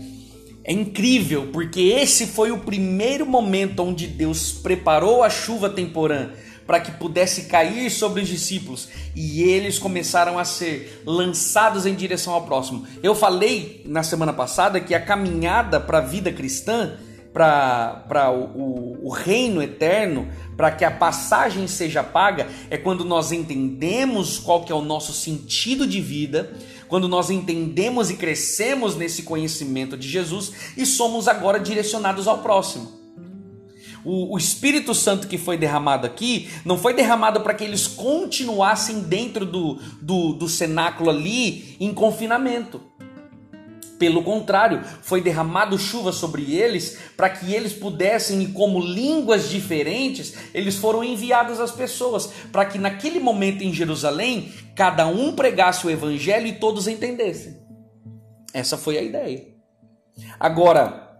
é 0.62 0.72
incrível, 0.72 1.48
porque 1.52 1.80
esse 1.80 2.26
foi 2.26 2.50
o 2.50 2.58
primeiro 2.58 3.24
momento 3.24 3.82
onde 3.82 4.06
Deus 4.06 4.52
preparou 4.52 5.22
a 5.22 5.30
chuva 5.30 5.70
temporã 5.70 6.30
para 6.66 6.80
que 6.80 6.92
pudesse 6.92 7.42
cair 7.44 7.90
sobre 7.90 8.22
os 8.22 8.28
discípulos 8.28 8.88
e 9.14 9.42
eles 9.42 9.78
começaram 9.78 10.38
a 10.38 10.44
ser 10.44 11.02
lançados 11.06 11.86
em 11.86 11.94
direção 11.94 12.32
ao 12.32 12.42
próximo. 12.42 12.86
Eu 13.02 13.14
falei 13.14 13.82
na 13.86 14.02
semana 14.02 14.32
passada 14.32 14.80
que 14.80 14.94
a 14.94 15.00
caminhada 15.00 15.78
para 15.78 15.98
a 15.98 16.02
vida 16.02 16.32
cristã 16.32 16.96
para 17.34 18.30
o, 18.30 18.44
o, 18.44 19.08
o 19.08 19.10
reino 19.10 19.60
eterno, 19.60 20.28
para 20.56 20.70
que 20.70 20.84
a 20.84 20.90
passagem 20.90 21.66
seja 21.66 22.00
paga, 22.00 22.46
é 22.70 22.78
quando 22.78 23.04
nós 23.04 23.32
entendemos 23.32 24.38
qual 24.38 24.64
que 24.64 24.70
é 24.70 24.74
o 24.74 24.80
nosso 24.80 25.12
sentido 25.12 25.84
de 25.84 26.00
vida, 26.00 26.52
quando 26.86 27.08
nós 27.08 27.30
entendemos 27.30 28.08
e 28.08 28.14
crescemos 28.14 28.94
nesse 28.94 29.24
conhecimento 29.24 29.96
de 29.96 30.08
Jesus 30.08 30.52
e 30.76 30.86
somos 30.86 31.26
agora 31.26 31.58
direcionados 31.58 32.28
ao 32.28 32.38
próximo. 32.38 33.03
O, 34.04 34.34
o, 34.34 34.38
Espírito 34.38 34.94
Santo 34.94 35.26
que 35.26 35.38
foi 35.38 35.56
derramado 35.56 36.06
aqui 36.06 36.50
não 36.64 36.76
foi 36.76 36.92
derramado 36.92 37.40
para 37.40 37.54
que 37.54 37.64
eles 37.64 37.86
continuassem 37.86 39.00
dentro 39.00 39.46
do, 39.46 39.80
do, 40.00 40.34
do 40.34 40.48
cenáculo 40.48 41.08
ali 41.08 41.76
em 41.80 41.92
confinamento. 41.94 42.80
Pelo 43.98 44.22
contrário, 44.22 44.82
foi 45.02 45.20
derramado 45.20 45.78
chuva 45.78 46.12
sobre 46.12 46.54
eles 46.54 46.98
para 47.16 47.30
que 47.30 47.54
eles 47.54 47.72
pudessem, 47.72 48.42
e 48.42 48.48
como 48.48 48.80
línguas 48.80 49.48
diferentes, 49.48 50.34
eles 50.52 50.76
foram 50.76 51.04
enviados 51.04 51.60
às 51.60 51.70
pessoas, 51.70 52.28
para 52.50 52.64
que 52.64 52.76
naquele 52.76 53.20
momento 53.20 53.62
em 53.62 53.72
Jerusalém, 53.72 54.52
cada 54.74 55.06
um 55.06 55.32
pregasse 55.32 55.86
o 55.86 55.90
evangelho 55.90 56.46
e 56.46 56.52
todos 56.52 56.88
entendessem. 56.88 57.56
Essa 58.52 58.76
foi 58.76 58.98
a 58.98 59.02
ideia. 59.02 59.46
Agora, 60.38 61.18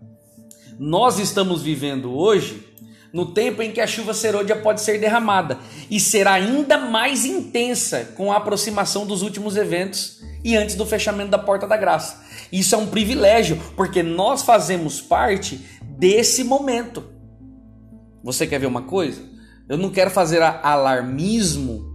nós 0.79 1.19
estamos 1.19 1.62
vivendo 1.62 2.12
hoje 2.12 2.74
no 3.14 3.26
tempo 3.26 3.62
em 3.62 3.71
que 3.71 3.80
a 3.80 3.87
chuva 3.87 4.12
serôdia 4.12 4.56
pode 4.56 4.80
ser 4.80 4.99
derramada 4.99 5.61
e 5.88 6.00
será 6.00 6.33
ainda 6.33 6.76
mais 6.76 7.25
intensa 7.25 8.12
com 8.16 8.33
a 8.33 8.38
aproximação 8.38 9.06
dos 9.06 9.23
últimos 9.23 9.56
eventos 9.56 10.21
e 10.42 10.56
antes 10.56 10.75
do 10.75 10.85
fechamento 10.85 11.30
da 11.30 11.38
porta 11.38 11.64
da 11.64 11.76
graça. 11.76 12.25
Isso 12.50 12.75
é 12.75 12.78
um 12.78 12.88
privilégio, 12.88 13.62
porque 13.76 14.02
nós 14.02 14.42
fazemos 14.42 15.00
parte 15.00 15.64
desse 15.80 16.42
momento. 16.42 17.04
Você 18.25 18.49
quer 18.49 18.59
ver 18.59 18.66
uma 18.66 18.83
coisa? 18.83 19.23
Eu 19.68 19.78
não 19.78 19.90
quero 19.90 20.11
fazer 20.11 20.42
alarmismo, 20.42 21.94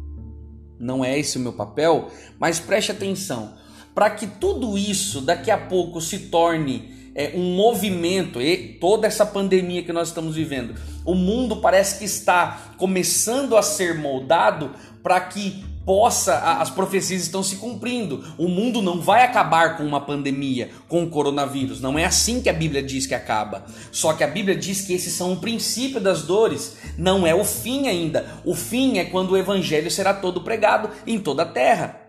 não 0.79 1.03
é 1.03 1.19
esse 1.19 1.37
o 1.37 1.41
meu 1.41 1.51
papel, 1.51 2.07
mas 2.39 2.61
preste 2.61 2.93
atenção. 2.93 3.55
Para 3.93 4.09
que 4.09 4.25
tudo 4.25 4.77
isso 4.77 5.19
daqui 5.19 5.51
a 5.51 5.57
pouco 5.57 5.99
se 5.99 6.17
torne 6.29 6.98
é, 7.15 7.31
um 7.35 7.55
movimento, 7.55 8.41
e 8.41 8.77
toda 8.79 9.07
essa 9.07 9.25
pandemia 9.25 9.83
que 9.83 9.93
nós 9.93 10.09
estamos 10.09 10.35
vivendo, 10.35 10.75
o 11.05 11.15
mundo 11.15 11.57
parece 11.57 11.99
que 11.99 12.05
está 12.05 12.73
começando 12.77 13.57
a 13.57 13.61
ser 13.61 13.95
moldado 13.95 14.71
para 15.01 15.19
que 15.21 15.63
possa, 15.89 16.37
as 16.37 16.69
profecias 16.69 17.23
estão 17.23 17.41
se 17.41 17.55
cumprindo. 17.55 18.23
O 18.37 18.47
mundo 18.47 18.79
não 18.79 19.01
vai 19.01 19.23
acabar 19.23 19.75
com 19.75 19.83
uma 19.83 19.99
pandemia, 19.99 20.69
com 20.87 21.03
o 21.03 21.09
coronavírus. 21.09 21.81
Não 21.81 21.97
é 21.97 22.05
assim 22.05 22.41
que 22.41 22.49
a 22.49 22.53
Bíblia 22.53 22.83
diz 22.83 23.07
que 23.07 23.15
acaba. 23.15 23.65
Só 23.91 24.13
que 24.13 24.23
a 24.23 24.27
Bíblia 24.27 24.55
diz 24.55 24.81
que 24.81 24.93
esses 24.93 25.13
são 25.13 25.33
o 25.33 25.37
princípio 25.37 25.99
das 25.99 26.21
dores, 26.21 26.77
não 26.95 27.25
é 27.25 27.33
o 27.33 27.43
fim 27.43 27.87
ainda. 27.87 28.39
O 28.45 28.53
fim 28.53 28.99
é 28.99 29.05
quando 29.05 29.31
o 29.31 29.37
evangelho 29.37 29.89
será 29.89 30.13
todo 30.13 30.41
pregado 30.41 30.91
em 31.07 31.19
toda 31.19 31.41
a 31.41 31.47
terra. 31.47 31.99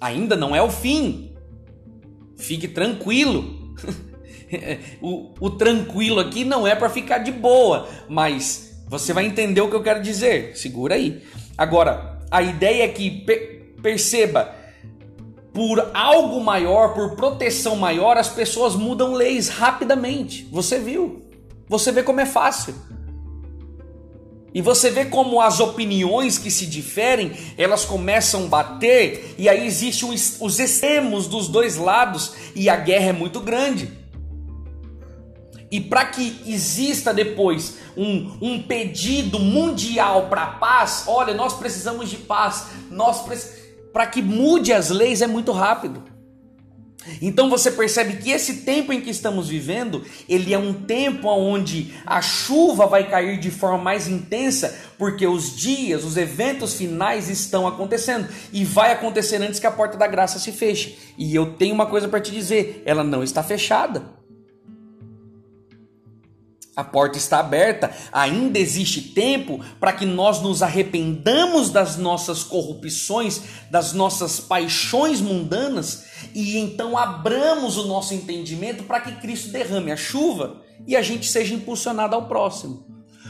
Ainda 0.00 0.36
não 0.36 0.54
é 0.54 0.62
o 0.62 0.70
fim. 0.70 1.32
Fique 2.36 2.68
tranquilo. 2.68 3.74
o, 5.00 5.30
o 5.40 5.50
tranquilo 5.50 6.20
aqui 6.20 6.44
não 6.44 6.66
é 6.66 6.74
para 6.74 6.88
ficar 6.88 7.18
de 7.18 7.32
boa, 7.32 7.88
mas 8.08 8.82
você 8.88 9.12
vai 9.12 9.26
entender 9.26 9.60
o 9.60 9.68
que 9.68 9.76
eu 9.76 9.82
quero 9.82 10.02
dizer. 10.02 10.56
Segura 10.56 10.94
aí. 10.94 11.22
Agora, 11.56 12.20
a 12.30 12.42
ideia 12.42 12.84
é 12.84 12.88
que 12.88 13.24
perceba, 13.82 14.54
por 15.52 15.90
algo 15.92 16.40
maior, 16.40 16.94
por 16.94 17.16
proteção 17.16 17.76
maior, 17.76 18.16
as 18.16 18.28
pessoas 18.28 18.74
mudam 18.74 19.12
leis 19.12 19.48
rapidamente. 19.48 20.48
Você 20.52 20.78
viu? 20.78 21.22
Você 21.68 21.90
vê 21.92 22.02
como 22.02 22.20
é 22.20 22.26
fácil. 22.26 22.74
E 24.54 24.62
você 24.62 24.90
vê 24.90 25.04
como 25.04 25.40
as 25.40 25.60
opiniões 25.60 26.38
que 26.38 26.50
se 26.50 26.64
diferem, 26.64 27.32
elas 27.56 27.84
começam 27.84 28.44
a 28.44 28.48
bater, 28.48 29.34
e 29.36 29.48
aí 29.48 29.66
existem 29.66 30.08
os 30.08 30.58
extremos 30.58 31.26
dos 31.26 31.48
dois 31.48 31.76
lados, 31.76 32.32
e 32.54 32.70
a 32.70 32.76
guerra 32.76 33.10
é 33.10 33.12
muito 33.12 33.40
grande. 33.40 33.92
E 35.70 35.80
para 35.80 36.06
que 36.06 36.42
exista 36.46 37.12
depois 37.12 37.76
um, 37.96 38.38
um 38.40 38.62
pedido 38.62 39.38
mundial 39.38 40.28
para 40.28 40.46
paz, 40.46 41.04
olha, 41.06 41.34
nós 41.34 41.54
precisamos 41.54 42.08
de 42.08 42.16
paz, 42.16 42.66
nós 42.90 43.20
para 43.92 44.06
que 44.06 44.22
mude 44.22 44.72
as 44.72 44.90
leis 44.90 45.20
é 45.20 45.26
muito 45.26 45.52
rápido. 45.52 46.02
Então 47.22 47.48
você 47.48 47.70
percebe 47.70 48.16
que 48.16 48.30
esse 48.30 48.58
tempo 48.58 48.92
em 48.92 49.00
que 49.00 49.10
estamos 49.10 49.48
vivendo, 49.48 50.04
ele 50.28 50.52
é 50.52 50.58
um 50.58 50.72
tempo 50.72 51.28
onde 51.28 51.94
a 52.04 52.20
chuva 52.20 52.86
vai 52.86 53.08
cair 53.08 53.38
de 53.38 53.50
forma 53.50 53.78
mais 53.78 54.08
intensa, 54.08 54.78
porque 54.98 55.26
os 55.26 55.56
dias, 55.56 56.04
os 56.04 56.16
eventos 56.16 56.74
finais 56.74 57.30
estão 57.30 57.66
acontecendo 57.66 58.28
e 58.52 58.64
vai 58.64 58.92
acontecer 58.92 59.36
antes 59.36 59.60
que 59.60 59.66
a 59.66 59.70
porta 59.70 59.96
da 59.96 60.06
graça 60.06 60.38
se 60.38 60.52
feche. 60.52 60.98
E 61.16 61.34
eu 61.34 61.54
tenho 61.54 61.74
uma 61.74 61.86
coisa 61.86 62.08
para 62.08 62.20
te 62.20 62.30
dizer, 62.30 62.82
ela 62.84 63.04
não 63.04 63.22
está 63.22 63.42
fechada. 63.42 64.17
A 66.78 66.84
porta 66.84 67.18
está 67.18 67.40
aberta, 67.40 67.90
ainda 68.12 68.56
existe 68.56 69.02
tempo 69.02 69.58
para 69.80 69.92
que 69.92 70.06
nós 70.06 70.40
nos 70.40 70.62
arrependamos 70.62 71.70
das 71.70 71.96
nossas 71.96 72.44
corrupções, 72.44 73.42
das 73.68 73.92
nossas 73.92 74.38
paixões 74.38 75.20
mundanas 75.20 76.04
e 76.32 76.56
então 76.56 76.96
abramos 76.96 77.76
o 77.76 77.88
nosso 77.88 78.14
entendimento 78.14 78.84
para 78.84 79.00
que 79.00 79.16
Cristo 79.16 79.50
derrame 79.50 79.90
a 79.90 79.96
chuva 79.96 80.62
e 80.86 80.94
a 80.94 81.02
gente 81.02 81.28
seja 81.28 81.52
impulsionado 81.52 82.14
ao 82.14 82.28
próximo. 82.28 82.86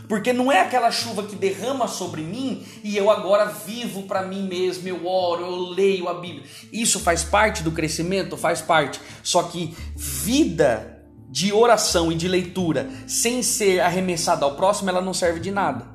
Porque 0.06 0.30
não 0.30 0.52
é 0.52 0.60
aquela 0.60 0.90
chuva 0.90 1.22
que 1.22 1.34
derrama 1.34 1.88
sobre 1.88 2.20
mim 2.20 2.66
e 2.84 2.98
eu 2.98 3.10
agora 3.10 3.46
vivo 3.46 4.02
para 4.02 4.26
mim 4.26 4.46
mesmo, 4.46 4.86
eu 4.86 5.06
oro, 5.06 5.46
eu 5.46 5.56
leio 5.70 6.06
a 6.06 6.20
Bíblia. 6.20 6.44
Isso 6.70 7.00
faz 7.00 7.24
parte 7.24 7.62
do 7.62 7.72
crescimento? 7.72 8.36
Faz 8.36 8.60
parte. 8.60 9.00
Só 9.22 9.44
que 9.44 9.74
vida 9.96 10.97
de 11.30 11.52
oração 11.52 12.10
e 12.10 12.14
de 12.14 12.26
leitura 12.26 12.88
sem 13.06 13.42
ser 13.42 13.80
arremessada 13.80 14.44
ao 14.44 14.56
próximo, 14.56 14.88
ela 14.88 15.00
não 15.00 15.12
serve 15.12 15.40
de 15.40 15.50
nada. 15.50 15.86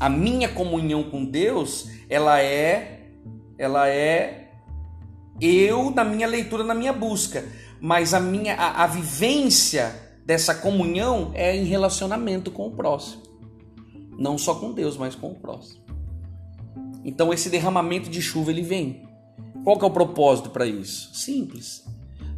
A 0.00 0.08
minha 0.08 0.48
comunhão 0.48 1.04
com 1.04 1.24
Deus, 1.24 1.88
ela 2.08 2.40
é 2.40 2.98
ela 3.56 3.88
é 3.88 4.50
eu 5.40 5.90
na 5.90 6.04
minha 6.04 6.26
leitura, 6.26 6.64
na 6.64 6.74
minha 6.74 6.92
busca, 6.92 7.44
mas 7.80 8.12
a 8.12 8.18
minha 8.18 8.54
a, 8.56 8.82
a 8.82 8.86
vivência 8.86 9.94
dessa 10.26 10.54
comunhão 10.54 11.30
é 11.34 11.56
em 11.56 11.64
relacionamento 11.64 12.50
com 12.50 12.66
o 12.66 12.72
próximo. 12.72 13.22
Não 14.18 14.36
só 14.36 14.56
com 14.56 14.72
Deus, 14.72 14.96
mas 14.96 15.14
com 15.14 15.30
o 15.30 15.34
próximo. 15.34 15.82
Então 17.04 17.32
esse 17.32 17.48
derramamento 17.48 18.10
de 18.10 18.20
chuva 18.20 18.50
ele 18.50 18.62
vem. 18.62 19.08
Qual 19.62 19.78
que 19.78 19.84
é 19.84 19.88
o 19.88 19.90
propósito 19.90 20.50
para 20.50 20.66
isso? 20.66 21.14
Simples 21.14 21.84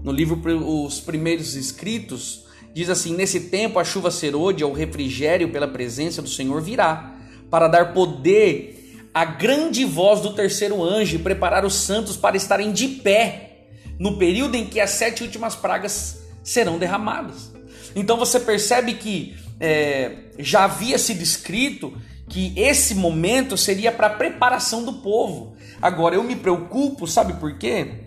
no 0.04 0.12
livro 0.12 0.40
Os 0.84 1.00
Primeiros 1.00 1.56
Escritos, 1.56 2.44
Diz 2.74 2.90
assim: 2.90 3.14
Nesse 3.14 3.38
tempo 3.42 3.78
a 3.78 3.84
chuva 3.84 4.10
serôdia, 4.10 4.66
o 4.66 4.72
refrigério 4.72 5.48
pela 5.50 5.68
presença 5.68 6.20
do 6.20 6.28
Senhor 6.28 6.60
virá, 6.60 7.14
para 7.48 7.68
dar 7.68 7.94
poder 7.94 9.06
à 9.14 9.24
grande 9.24 9.84
voz 9.84 10.20
do 10.20 10.34
terceiro 10.34 10.82
anjo 10.82 11.14
e 11.14 11.20
preparar 11.20 11.64
os 11.64 11.74
santos 11.74 12.16
para 12.16 12.36
estarem 12.36 12.72
de 12.72 12.88
pé 12.88 13.68
no 13.96 14.18
período 14.18 14.56
em 14.56 14.66
que 14.66 14.80
as 14.80 14.90
sete 14.90 15.22
últimas 15.22 15.54
pragas 15.54 16.24
serão 16.42 16.78
derramadas. 16.78 17.52
Então 17.94 18.16
você 18.16 18.40
percebe 18.40 18.94
que 18.94 19.36
é, 19.60 20.24
já 20.40 20.64
havia 20.64 20.98
sido 20.98 21.22
escrito 21.22 21.96
que 22.28 22.52
esse 22.56 22.96
momento 22.96 23.56
seria 23.56 23.92
para 23.92 24.08
a 24.08 24.10
preparação 24.10 24.84
do 24.84 24.94
povo. 24.94 25.54
Agora 25.80 26.16
eu 26.16 26.24
me 26.24 26.34
preocupo, 26.34 27.06
sabe 27.06 27.34
por 27.34 27.56
quê? 27.56 28.03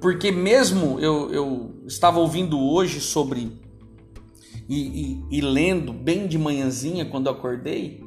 Porque 0.00 0.30
mesmo 0.30 0.98
eu, 0.98 1.30
eu 1.30 1.82
estava 1.86 2.18
ouvindo 2.18 2.58
hoje 2.58 3.00
sobre 3.00 3.60
e, 4.68 5.22
e, 5.30 5.38
e 5.38 5.40
lendo 5.40 5.92
bem 5.92 6.26
de 6.26 6.38
manhãzinha 6.38 7.04
quando 7.04 7.28
acordei 7.28 8.02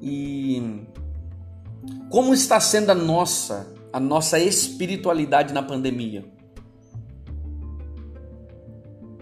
e 0.00 0.84
como 2.10 2.32
está 2.32 2.60
sendo 2.60 2.90
a 2.90 2.94
nossa 2.94 3.74
a 3.92 3.98
nossa 3.98 4.38
espiritualidade 4.38 5.52
na 5.52 5.62
pandemia? 5.62 6.24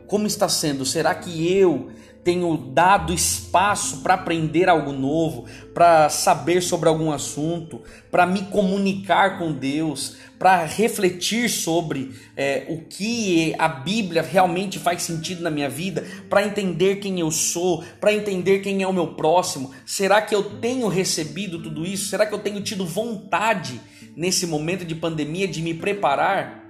Como 0.06 0.26
está 0.26 0.48
sendo? 0.48 0.84
Será 0.84 1.14
que 1.14 1.50
eu 1.52 1.88
tenho 2.26 2.56
dado 2.56 3.14
espaço 3.14 3.98
para 3.98 4.14
aprender 4.14 4.68
algo 4.68 4.90
novo, 4.90 5.44
para 5.72 6.08
saber 6.08 6.60
sobre 6.60 6.88
algum 6.88 7.12
assunto, 7.12 7.80
para 8.10 8.26
me 8.26 8.42
comunicar 8.46 9.38
com 9.38 9.52
Deus, 9.52 10.16
para 10.36 10.64
refletir 10.64 11.48
sobre 11.48 12.16
é, 12.36 12.66
o 12.68 12.78
que 12.80 13.54
a 13.56 13.68
Bíblia 13.68 14.22
realmente 14.22 14.76
faz 14.76 15.04
sentido 15.04 15.40
na 15.40 15.52
minha 15.52 15.68
vida, 15.68 16.04
para 16.28 16.44
entender 16.44 16.96
quem 16.96 17.20
eu 17.20 17.30
sou, 17.30 17.84
para 18.00 18.12
entender 18.12 18.58
quem 18.58 18.82
é 18.82 18.88
o 18.88 18.92
meu 18.92 19.14
próximo. 19.14 19.70
Será 19.86 20.20
que 20.20 20.34
eu 20.34 20.42
tenho 20.58 20.88
recebido 20.88 21.62
tudo 21.62 21.86
isso? 21.86 22.08
Será 22.08 22.26
que 22.26 22.34
eu 22.34 22.40
tenho 22.40 22.60
tido 22.60 22.84
vontade 22.84 23.80
nesse 24.16 24.48
momento 24.48 24.84
de 24.84 24.96
pandemia 24.96 25.46
de 25.46 25.62
me 25.62 25.74
preparar? 25.74 26.64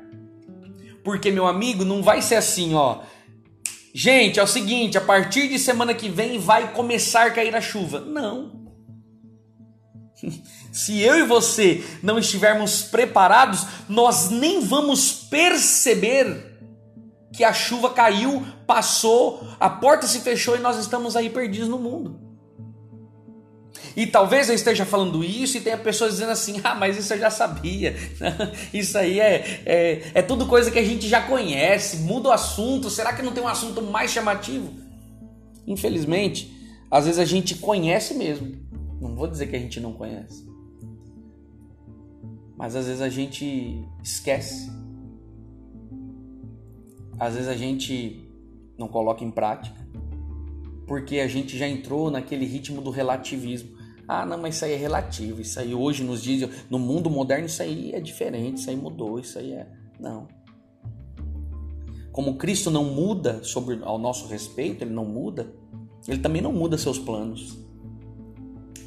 Porque, 1.03 1.31
meu 1.31 1.47
amigo, 1.47 1.83
não 1.83 2.03
vai 2.03 2.21
ser 2.21 2.35
assim, 2.35 2.75
ó. 2.75 2.99
Gente, 3.99 4.39
é 4.39 4.43
o 4.43 4.47
seguinte, 4.47 4.99
a 4.99 5.01
partir 5.01 5.49
de 5.49 5.59
semana 5.59 5.95
que 5.95 6.11
vem 6.11 6.39
vai 6.39 6.75
começar 6.75 7.29
a 7.29 7.31
cair 7.31 7.57
a 7.57 7.63
chuva. 7.63 7.99
Não. 7.99 8.69
Se 10.71 11.01
eu 11.01 11.19
e 11.19 11.23
você 11.23 11.83
não 12.03 12.19
estivermos 12.19 12.83
preparados, 12.83 13.65
nós 13.89 14.29
nem 14.29 14.61
vamos 14.61 15.15
perceber 15.15 16.61
que 17.33 17.43
a 17.43 17.55
chuva 17.55 17.89
caiu, 17.89 18.47
passou, 18.67 19.49
a 19.59 19.71
porta 19.71 20.07
se 20.07 20.21
fechou 20.21 20.57
e 20.57 20.61
nós 20.61 20.77
estamos 20.77 21.17
aí 21.17 21.31
perdidos 21.31 21.71
no 21.71 21.79
mundo. 21.79 22.26
E 23.97 24.07
talvez 24.07 24.51
eu 24.51 24.55
esteja 24.55 24.85
falando 24.85 25.25
isso 25.25 25.57
e 25.57 25.61
tenha 25.63 25.79
pessoas 25.79 26.13
dizendo 26.13 26.31
assim: 26.33 26.61
ah, 26.63 26.75
mas 26.75 26.99
isso 26.99 27.15
eu 27.15 27.19
já 27.19 27.31
sabia. 27.31 27.97
isso 28.73 28.99
aí 28.99 29.19
é, 29.19 29.63
é, 29.65 30.03
é 30.13 30.23
tudo 30.23 30.47
coisa 30.47 30.71
que 30.71 30.79
a 30.79 30.85
gente 30.85 31.09
já 31.09 31.23
conhece, 31.23 31.97
muda 31.99 32.29
o 32.29 32.33
assunto. 32.33 32.91
Será 32.91 33.15
que 33.15 33.23
não 33.23 33.33
tem 33.33 33.43
um 33.43 33.49
assunto 33.49 33.81
mais 33.81 34.11
chamativo? 34.11 34.71
Infelizmente, 35.67 36.55
às 36.91 37.07
vezes 37.07 37.19
a 37.19 37.25
gente 37.25 37.55
conhece 37.55 38.13
mesmo. 38.13 38.55
Não 39.01 39.15
vou 39.15 39.27
dizer 39.27 39.47
que 39.47 39.57
a 39.57 39.59
gente 39.59 39.81
não 39.81 39.95
conhece. 39.95 40.47
Mas 42.55 42.77
às 42.77 42.87
vezes 42.87 43.01
a 43.01 43.09
gente 43.09 43.83
esquece. 44.03 44.71
Às 47.19 47.35
vezes 47.35 47.49
a 47.49 47.57
gente 47.57 48.29
não 48.79 48.89
coloca 48.89 49.25
em 49.25 49.31
prática. 49.31 49.87
Porque 50.87 51.19
a 51.19 51.29
gente 51.29 51.57
já 51.57 51.67
entrou 51.67 52.11
naquele 52.11 52.45
ritmo 52.45 52.81
do 52.81 52.91
relativismo. 52.91 53.76
Ah, 54.09 54.25
não, 54.25 54.39
mas 54.39 54.57
isso 54.57 54.65
aí 54.65 54.73
é 54.73 54.77
relativo. 54.77 55.41
Isso 55.41 55.59
aí 55.59 55.75
hoje 55.75 56.05
nos 56.05 56.23
dias, 56.23 56.49
no 56.71 56.79
mundo 56.79 57.11
moderno, 57.11 57.47
isso 57.47 57.63
aí 57.63 57.93
é 57.93 58.01
diferente, 58.01 58.59
isso 58.59 58.71
aí 58.71 58.77
mudou, 58.77 59.19
isso 59.19 59.39
aí 59.39 59.53
é. 59.53 59.67
Não. 59.99 60.29
Como 62.13 62.37
Cristo 62.37 62.71
não 62.71 62.85
muda 62.85 63.43
sobre 63.43 63.81
ao 63.83 63.99
nosso 63.99 64.27
respeito, 64.27 64.83
ele 64.83 64.93
não 64.93 65.05
muda, 65.05 65.53
ele 66.09 66.19
também 66.19 66.41
não 66.41 66.53
muda 66.53 66.79
seus 66.79 66.99
planos. 66.99 67.59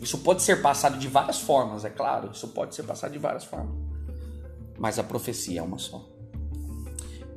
Isso 0.01 0.17
pode 0.19 0.41
ser 0.41 0.61
passado 0.61 0.97
de 0.97 1.07
várias 1.07 1.39
formas, 1.39 1.83
é 1.83 1.89
claro, 1.89 2.31
isso 2.31 2.47
pode 2.47 2.73
ser 2.73 2.83
passado 2.83 3.11
de 3.11 3.19
várias 3.19 3.43
formas. 3.43 3.75
Mas 4.79 4.97
a 4.97 5.03
profecia 5.03 5.59
é 5.59 5.63
uma 5.63 5.77
só. 5.77 6.07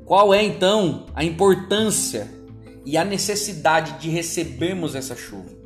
Qual 0.04 0.32
é 0.32 0.42
então 0.42 1.06
a 1.14 1.24
importância 1.24 2.30
e 2.84 2.96
a 2.96 3.04
necessidade 3.04 4.00
de 4.00 4.08
recebermos 4.08 4.94
essa 4.94 5.16
chuva? 5.16 5.61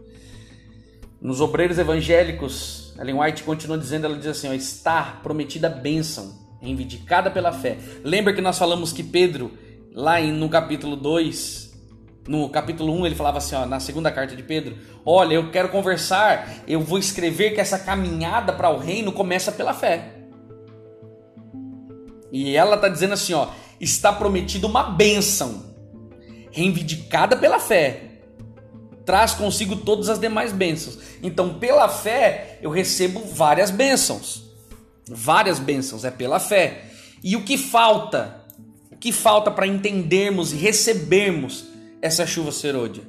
Nos 1.21 1.41
obreiros 1.41 1.79
evangélicos, 1.79 2.95
Ellen 2.99 3.19
White 3.19 3.43
continua 3.43 3.79
dizendo, 3.79 4.05
ela 4.05 4.17
diz 4.17 4.27
assim, 4.27 4.49
ó, 4.49 4.53
está 4.53 5.19
prometida 5.23 5.69
bênção, 5.69 6.35
reivindicada 6.61 7.31
pela 7.31 7.53
fé. 7.53 7.79
Lembra 8.05 8.35
que 8.35 8.43
nós 8.43 8.59
falamos 8.59 8.93
que 8.93 9.03
Pedro, 9.03 9.53
lá 9.93 10.21
no 10.21 10.49
capítulo 10.49 10.95
2, 10.95 11.75
no 12.29 12.49
capítulo 12.51 12.93
1, 12.93 13.07
ele 13.07 13.15
falava 13.15 13.39
assim, 13.39 13.55
ó, 13.55 13.65
na 13.65 13.81
segunda 13.81 14.13
carta 14.13 14.37
de 14.37 14.43
Pedro, 14.43 14.77
olha, 15.05 15.35
eu 15.35 15.51
quero 15.51 15.71
conversar, 15.71 16.63
eu 16.69 16.81
vou 16.81 16.99
escrever 16.99 17.55
que 17.55 17.61
essa 17.61 17.79
caminhada 17.79 18.53
para 18.53 18.71
o 18.71 18.79
reino 18.79 19.11
começa 19.11 19.51
pela 19.51 19.73
fé. 19.73 20.13
E 22.31 22.55
ela 22.55 22.77
está 22.77 22.89
dizendo 22.89 23.15
assim, 23.15 23.33
ó, 23.33 23.49
está 23.81 24.13
prometida 24.13 24.67
uma 24.67 24.83
bênção, 24.83 25.75
reivindicada 26.51 27.37
pela 27.37 27.59
fé 27.59 28.16
traz 29.07 29.33
consigo 29.33 29.77
todas 29.77 30.09
as 30.09 30.19
demais 30.19 30.53
bênçãos. 30.53 30.99
Então, 31.23 31.59
pela 31.61 31.89
fé, 31.89 32.59
eu 32.61 32.69
recebo 32.69 33.21
várias 33.21 33.71
bênçãos. 33.71 34.43
Várias 35.09 35.61
bênçãos, 35.61 36.05
é 36.05 36.11
pela 36.11 36.41
fé. 36.41 36.91
E 37.23 37.37
o 37.37 37.45
que 37.45 37.57
falta? 37.57 38.45
O 38.91 38.97
que 38.97 39.13
falta 39.13 39.51
para 39.51 39.67
entendermos 39.67 40.53
e 40.53 40.57
recebermos 40.57 41.67
essa 42.03 42.27
chuva 42.27 42.51
serôdia? 42.51 43.05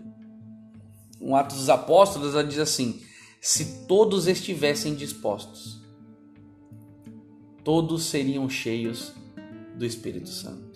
Um 1.19 1.35
Atos 1.35 1.57
dos 1.57 1.69
Apóstolos 1.69 2.33
ela 2.33 2.43
diz 2.43 2.59
assim: 2.59 3.01
se 3.41 3.85
todos 3.87 4.27
estivessem 4.27 4.93
dispostos, 4.93 5.81
todos 7.63 8.05
seriam 8.05 8.47
cheios 8.47 9.13
do 9.75 9.85
Espírito 9.85 10.29
Santo. 10.29 10.66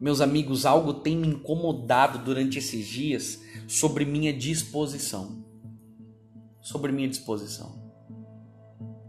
Meus 0.00 0.20
amigos, 0.20 0.64
algo 0.64 0.94
tem 0.94 1.16
me 1.16 1.26
incomodado 1.26 2.18
durante 2.18 2.58
esses 2.58 2.86
dias 2.86 3.42
sobre 3.66 4.04
minha 4.04 4.32
disposição. 4.32 5.44
Sobre 6.60 6.92
minha 6.92 7.08
disposição. 7.08 7.78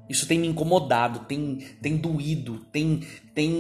Isso 0.10 0.28
tem 0.28 0.40
me 0.40 0.48
incomodado, 0.48 1.20
tem, 1.20 1.58
tem 1.80 1.96
doído, 1.96 2.66
tem, 2.72 3.02
tem 3.36 3.52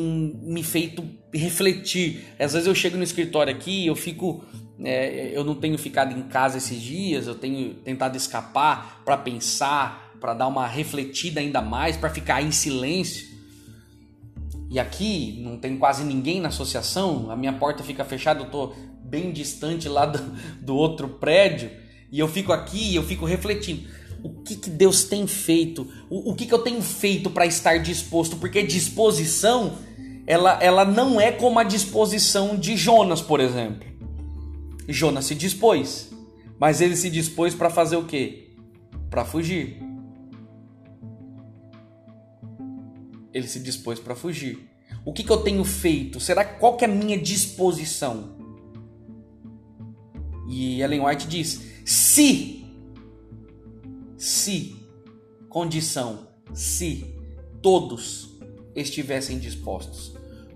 me 0.41 0.63
feito 0.63 1.07
refletir. 1.31 2.25
Às 2.39 2.53
vezes 2.53 2.67
eu 2.67 2.73
chego 2.73 2.97
no 2.97 3.03
escritório 3.03 3.53
aqui, 3.53 3.85
eu 3.85 3.95
fico, 3.95 4.43
é, 4.83 5.29
eu 5.31 5.43
não 5.43 5.53
tenho 5.53 5.77
ficado 5.77 6.17
em 6.17 6.23
casa 6.23 6.57
esses 6.57 6.81
dias, 6.81 7.27
eu 7.27 7.35
tenho 7.35 7.75
tentado 7.75 8.17
escapar 8.17 9.03
para 9.05 9.15
pensar, 9.15 10.15
para 10.19 10.33
dar 10.33 10.47
uma 10.47 10.65
refletida 10.65 11.39
ainda 11.39 11.61
mais, 11.61 11.95
para 11.95 12.09
ficar 12.09 12.41
em 12.41 12.51
silêncio. 12.51 13.28
E 14.69 14.79
aqui 14.79 15.39
não 15.43 15.58
tem 15.58 15.77
quase 15.77 16.03
ninguém 16.03 16.39
na 16.39 16.49
associação, 16.49 17.32
a 17.32 17.36
minha 17.36 17.53
porta 17.53 17.84
fica 17.84 18.05
fechada, 18.05 18.41
eu 18.41 18.45
estou 18.45 18.75
bem 19.03 19.32
distante 19.32 19.89
lá 19.89 20.05
do, 20.05 20.19
do 20.62 20.75
outro 20.75 21.08
prédio, 21.08 21.71
e 22.12 22.19
eu 22.19 22.27
fico 22.27 22.53
aqui 22.53 22.91
e 22.91 22.95
eu 22.95 23.03
fico 23.03 23.25
refletindo. 23.25 23.88
O 24.21 24.43
que, 24.43 24.55
que 24.55 24.69
Deus 24.69 25.03
tem 25.05 25.25
feito? 25.25 25.88
O, 26.10 26.32
o 26.32 26.36
que, 26.36 26.45
que 26.45 26.53
eu 26.53 26.60
tenho 26.60 26.82
feito 26.82 27.29
para 27.29 27.45
estar 27.45 27.77
disposto? 27.77 28.36
Porque 28.36 28.62
disposição, 28.62 29.73
ela, 30.27 30.60
ela 30.62 30.86
não 30.86 31.19
é 31.19 31.32
como 31.32 31.58
a 31.58 31.63
disposição 31.63 32.55
de 32.55 32.77
Jonas, 32.77 33.21
por 33.21 33.39
exemplo. 33.39 33.88
Jonas 34.88 35.25
se 35.25 35.36
dispôs, 35.36 36.12
mas 36.60 36.82
ele 36.82 36.95
se 36.95 37.10
dispôs 37.10 37.55
para 37.55 37.69
fazer 37.69 37.95
o 37.95 38.05
quê? 38.05 38.49
Para 39.10 39.23
fugir. 39.23 39.88
Ele 43.33 43.47
se 43.47 43.59
dispôs 43.59 43.99
para 43.99 44.15
fugir. 44.15 44.69
O 45.05 45.13
que, 45.13 45.23
que 45.23 45.31
eu 45.31 45.37
tenho 45.37 45.63
feito? 45.63 46.19
Será 46.19 46.43
qual 46.43 46.75
que 46.75 46.83
é 46.83 46.87
a 46.87 46.91
minha 46.91 47.17
disposição? 47.17 48.37
E 50.47 50.81
Ellen 50.81 51.05
White 51.05 51.27
diz: 51.27 51.61
se, 51.85 52.65
se, 54.17 54.75
condição, 55.47 56.27
se 56.53 57.15
todos 57.61 58.39
estivessem 58.75 59.37
dispostos, 59.37 60.15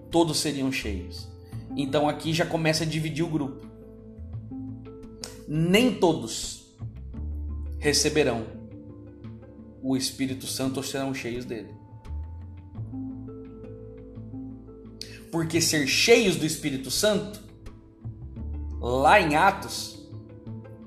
todos 0.09 0.38
seriam 0.38 0.71
cheios. 0.71 1.27
Então 1.75 2.07
aqui 2.07 2.33
já 2.33 2.45
começa 2.45 2.83
a 2.83 2.88
dividir 2.88 3.23
o 3.23 3.29
grupo. 3.29 3.65
Nem 5.47 5.93
todos 5.93 6.75
receberão 7.79 8.45
o 9.81 9.97
Espírito 9.97 10.47
Santo 10.47 10.77
ou 10.77 10.83
serão 10.83 11.13
cheios 11.13 11.45
dele. 11.45 11.83
Porque 15.34 15.60
ser 15.60 15.88
cheios 15.88 16.36
do 16.36 16.46
Espírito 16.46 16.91
Santo 16.91 17.41
lá 18.80 19.19
em 19.19 19.36
Atos 19.36 20.08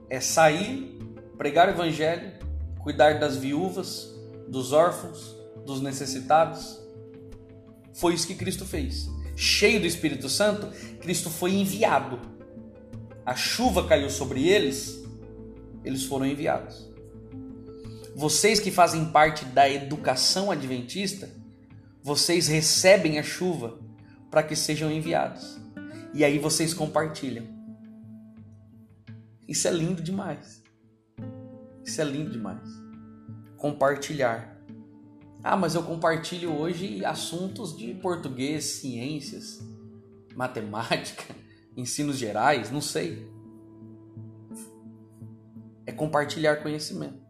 é 0.08 0.20
sair, 0.20 1.00
pregar 1.36 1.66
o 1.66 1.72
evangelho, 1.72 2.30
cuidar 2.78 3.18
das 3.18 3.36
viúvas, 3.36 4.08
dos 4.46 4.72
órfãos, 4.72 5.34
dos 5.66 5.80
necessitados. 5.80 6.80
Foi 7.92 8.14
isso 8.14 8.28
que 8.28 8.36
Cristo 8.36 8.64
fez. 8.64 9.08
Cheio 9.34 9.80
do 9.80 9.86
Espírito 9.86 10.28
Santo, 10.28 10.68
Cristo 11.00 11.28
foi 11.28 11.52
enviado. 11.54 12.20
A 13.24 13.34
chuva 13.34 13.84
caiu 13.88 14.08
sobre 14.08 14.48
eles, 14.48 15.02
eles 15.84 16.04
foram 16.04 16.24
enviados. 16.24 16.88
Vocês 18.14 18.60
que 18.60 18.70
fazem 18.70 19.06
parte 19.06 19.44
da 19.44 19.68
educação 19.68 20.52
adventista, 20.52 21.28
vocês 22.00 22.46
recebem 22.46 23.18
a 23.18 23.24
chuva 23.24 23.84
para 24.36 24.42
que 24.42 24.54
sejam 24.54 24.92
enviados. 24.92 25.58
E 26.12 26.22
aí 26.22 26.38
vocês 26.38 26.74
compartilham. 26.74 27.46
Isso 29.48 29.66
é 29.66 29.70
lindo 29.70 30.02
demais. 30.02 30.62
Isso 31.82 32.02
é 32.02 32.04
lindo 32.04 32.30
demais. 32.30 32.68
Compartilhar. 33.56 34.60
Ah, 35.42 35.56
mas 35.56 35.74
eu 35.74 35.82
compartilho 35.82 36.54
hoje 36.54 37.02
assuntos 37.02 37.74
de 37.74 37.94
português, 37.94 38.66
ciências, 38.66 39.58
matemática, 40.36 41.34
ensinos 41.74 42.18
gerais, 42.18 42.70
não 42.70 42.82
sei. 42.82 43.26
É 45.86 45.92
compartilhar 45.92 46.56
conhecimento. 46.56 47.24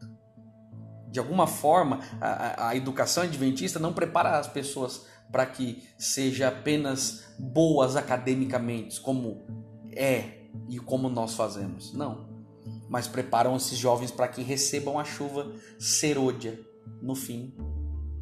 De 1.09 1.21
alguma 1.21 1.47
forma, 1.47 2.01
a, 2.21 2.71
a 2.71 2.77
educação 2.77 3.23
adventista 3.23 3.79
não 3.79 3.93
prepara 3.93 4.41
as 4.41 4.49
pessoas 4.49 5.07
para 5.31 5.47
que 5.47 5.83
seja 5.99 6.49
apenas 6.49 7.25
boas 7.39 7.97
academicamente, 7.97 9.01
como 9.01 9.47
é 9.93 10.49
e 10.69 10.79
como 10.79 11.09
nós 11.09 11.35
fazemos. 11.35 11.93
Não. 11.93 12.29
Mas 12.89 13.09
preparam 13.09 13.57
esses 13.57 13.79
jovens 13.79 14.11
para 14.11 14.29
que 14.29 14.43
recebam 14.43 14.99
a 14.99 15.05
chuva 15.05 15.53
serôdia 15.79 16.59
no 17.03 17.15
fim, 17.15 17.55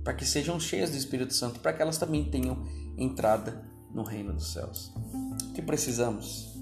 para 0.03 0.15
que 0.15 0.25
sejam 0.25 0.59
cheias 0.59 0.91
do 0.91 0.97
Espírito 0.97 1.35
Santo, 1.35 1.61
para 1.61 1.73
que 1.73 1.83
elas 1.83 1.99
também 1.99 2.25
tenham 2.25 2.65
entrada 2.97 3.65
no 3.93 4.03
reino 4.03 4.33
dos 4.33 4.53
céus. 4.53 4.93
O 5.49 5.53
que 5.53 5.63
precisamos? 5.63 6.53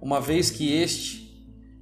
Uma 0.00 0.20
vez 0.20 0.50
que 0.50 0.72
este 0.72 1.30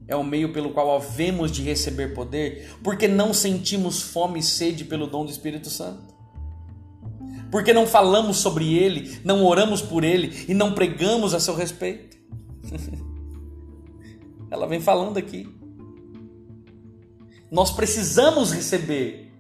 é 0.07 0.16
o 0.16 0.24
meio 0.24 0.53
pelo 0.53 0.72
qual 0.72 0.96
havemos 0.96 1.51
de 1.51 1.62
receber 1.62 2.14
poder, 2.14 2.79
porque 2.83 3.07
não 3.07 3.35
sentimos 3.35 4.01
fome 4.01 4.40
e 4.40 4.42
sede 4.42 4.85
pelo 4.85 5.07
dom 5.07 5.24
do 5.24 5.31
Espírito 5.31 5.68
Santo. 5.68 6.17
Porque 7.50 7.72
não 7.72 7.87
falamos 7.87 8.38
sobre 8.38 8.74
ele, 8.74 9.20
não 9.24 9.44
oramos 9.44 9.80
por 9.80 10.04
ele 10.04 10.44
e 10.48 10.54
não 10.54 10.74
pregamos 10.74 11.34
a 11.34 11.40
seu 11.40 11.54
respeito. 11.54 12.16
Ela 14.50 14.66
vem 14.66 14.80
falando 14.80 15.16
aqui. 15.16 15.48
Nós 17.50 17.70
precisamos 17.70 18.52
receber, 18.52 19.32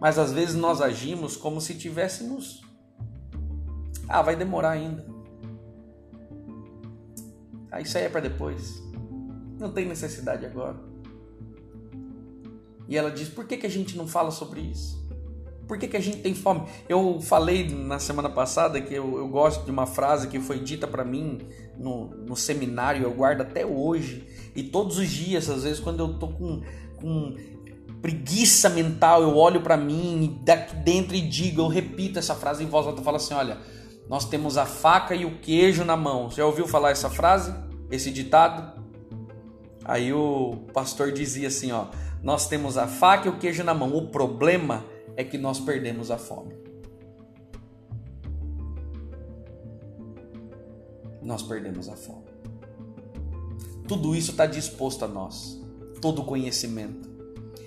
mas 0.00 0.18
às 0.18 0.32
vezes 0.32 0.54
nós 0.54 0.80
agimos 0.80 1.36
como 1.36 1.60
se 1.60 1.74
tivéssemos. 1.74 2.62
Ah, 4.08 4.22
vai 4.22 4.36
demorar 4.36 4.70
ainda. 4.70 5.04
Ah, 7.70 7.80
isso 7.80 7.98
aí 7.98 8.04
é 8.04 8.08
para 8.08 8.20
depois. 8.20 8.80
Não 9.58 9.72
tem 9.72 9.86
necessidade 9.86 10.46
agora. 10.46 10.78
E 12.88 12.96
ela 12.96 13.10
diz: 13.10 13.28
por 13.28 13.46
que, 13.46 13.56
que 13.56 13.66
a 13.66 13.70
gente 13.70 13.96
não 13.96 14.06
fala 14.06 14.30
sobre 14.30 14.60
isso? 14.60 15.03
Por 15.66 15.78
que, 15.78 15.88
que 15.88 15.96
a 15.96 16.00
gente 16.00 16.18
tem 16.18 16.34
fome? 16.34 16.62
Eu 16.88 17.20
falei 17.20 17.68
na 17.68 17.98
semana 17.98 18.28
passada 18.28 18.80
que 18.80 18.92
eu, 18.92 19.16
eu 19.16 19.28
gosto 19.28 19.64
de 19.64 19.70
uma 19.70 19.86
frase 19.86 20.28
que 20.28 20.38
foi 20.38 20.58
dita 20.58 20.86
para 20.86 21.04
mim 21.04 21.40
no, 21.78 22.08
no 22.08 22.36
seminário, 22.36 23.02
eu 23.02 23.12
guardo 23.12 23.40
até 23.40 23.64
hoje. 23.64 24.26
E 24.54 24.62
todos 24.62 24.98
os 24.98 25.08
dias, 25.08 25.48
às 25.48 25.64
vezes, 25.64 25.80
quando 25.80 26.00
eu 26.00 26.14
tô 26.18 26.28
com, 26.28 26.62
com 26.96 27.34
preguiça 28.02 28.68
mental, 28.68 29.22
eu 29.22 29.36
olho 29.36 29.62
para 29.62 29.76
mim 29.76 30.38
daqui 30.42 30.76
dentro 30.76 31.16
e 31.16 31.22
digo, 31.22 31.62
eu 31.62 31.68
repito 31.68 32.18
essa 32.18 32.34
frase 32.34 32.62
em 32.62 32.66
voz 32.66 32.86
alta, 32.86 33.00
eu 33.00 33.04
falo 33.04 33.16
assim: 33.16 33.32
olha, 33.32 33.58
nós 34.08 34.26
temos 34.26 34.58
a 34.58 34.66
faca 34.66 35.14
e 35.14 35.24
o 35.24 35.38
queijo 35.38 35.84
na 35.84 35.96
mão. 35.96 36.30
Já 36.30 36.44
ouviu 36.44 36.68
falar 36.68 36.90
essa 36.90 37.08
frase? 37.08 37.54
Esse 37.90 38.10
ditado? 38.10 38.82
Aí 39.84 40.12
o 40.12 40.56
pastor 40.72 41.12
dizia 41.12 41.48
assim, 41.48 41.72
ó, 41.72 41.86
nós 42.22 42.48
temos 42.48 42.78
a 42.78 42.86
faca 42.86 43.28
e 43.28 43.30
o 43.30 43.36
queijo 43.38 43.62
na 43.64 43.74
mão. 43.74 43.94
O 43.94 44.08
problema 44.08 44.84
é 45.16 45.24
que 45.24 45.38
nós 45.38 45.60
perdemos 45.60 46.10
a 46.10 46.18
fome. 46.18 46.54
Nós 51.22 51.42
perdemos 51.42 51.88
a 51.88 51.96
fome. 51.96 52.24
Tudo 53.88 54.14
isso 54.14 54.32
está 54.32 54.46
disposto 54.46 55.04
a 55.04 55.08
nós, 55.08 55.60
todo 56.00 56.22
o 56.22 56.24
conhecimento. 56.24 57.08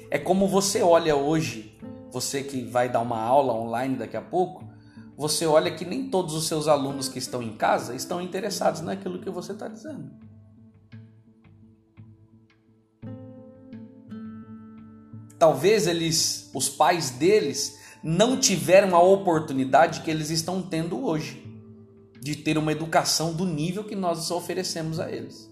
É 0.10 0.18
como 0.18 0.48
você 0.48 0.82
olha 0.82 1.16
hoje, 1.16 1.78
você 2.12 2.44
que 2.44 2.64
vai 2.64 2.90
dar 2.90 3.02
uma 3.02 3.20
aula 3.20 3.54
online 3.54 3.96
daqui 3.96 4.18
a 4.18 4.22
pouco, 4.22 4.68
você 5.16 5.46
olha 5.46 5.74
que 5.74 5.84
nem 5.84 6.10
todos 6.10 6.34
os 6.36 6.48
seus 6.48 6.68
alunos 6.68 7.10
que 7.10 7.18
estão 7.18 7.42
em 7.42 7.56
casa 7.58 7.96
estão 7.96 8.22
interessados 8.22 8.82
naquilo 8.82 9.20
que 9.20 9.30
você 9.30 9.52
está 9.52 9.68
dizendo. 9.68 10.27
Talvez 15.40 15.88
eles, 15.88 16.50
os 16.54 16.68
pais 16.68 17.12
deles, 17.12 17.78
não 18.04 18.40
tiveram 18.40 18.96
a 18.96 19.02
oportunidade 19.02 20.02
que 20.02 20.12
eles 20.12 20.30
estão 20.30 20.62
tendo 20.62 21.04
hoje 21.06 21.46
de 22.22 22.36
ter 22.36 22.58
uma 22.58 22.72
educação 22.72 23.34
do 23.34 23.46
nível 23.46 23.84
que 23.84 23.96
nós 23.96 24.32
oferecemos 24.32 25.00
a 25.00 25.12
eles. 25.12 25.52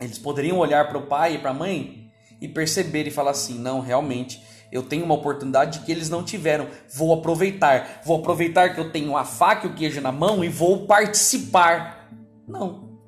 Eles 0.00 0.18
poderiam 0.18 0.58
olhar 0.58 0.88
para 0.88 0.98
o 0.98 1.06
pai 1.06 1.34
e 1.34 1.38
para 1.38 1.50
a 1.50 1.54
mãe 1.54 2.10
e 2.40 2.48
perceber 2.48 3.06
e 3.06 3.10
falar 3.10 3.30
assim: 3.30 3.58
não, 3.58 3.80
realmente, 3.80 4.42
eu 4.70 4.82
tenho 4.82 5.04
uma 5.04 5.14
oportunidade 5.14 5.80
que 5.80 5.92
eles 5.92 6.10
não 6.10 6.22
tiveram. 6.22 6.68
Vou 6.92 7.12
aproveitar. 7.12 8.02
Vou 8.04 8.18
aproveitar 8.18 8.74
que 8.74 8.80
eu 8.80 8.90
tenho 8.90 9.16
a 9.16 9.24
faca 9.24 9.66
e 9.66 9.70
o 9.70 9.74
queijo 9.74 10.00
na 10.00 10.12
mão 10.12 10.44
e 10.44 10.48
vou 10.48 10.86
participar. 10.86 12.10
Não. 12.46 12.98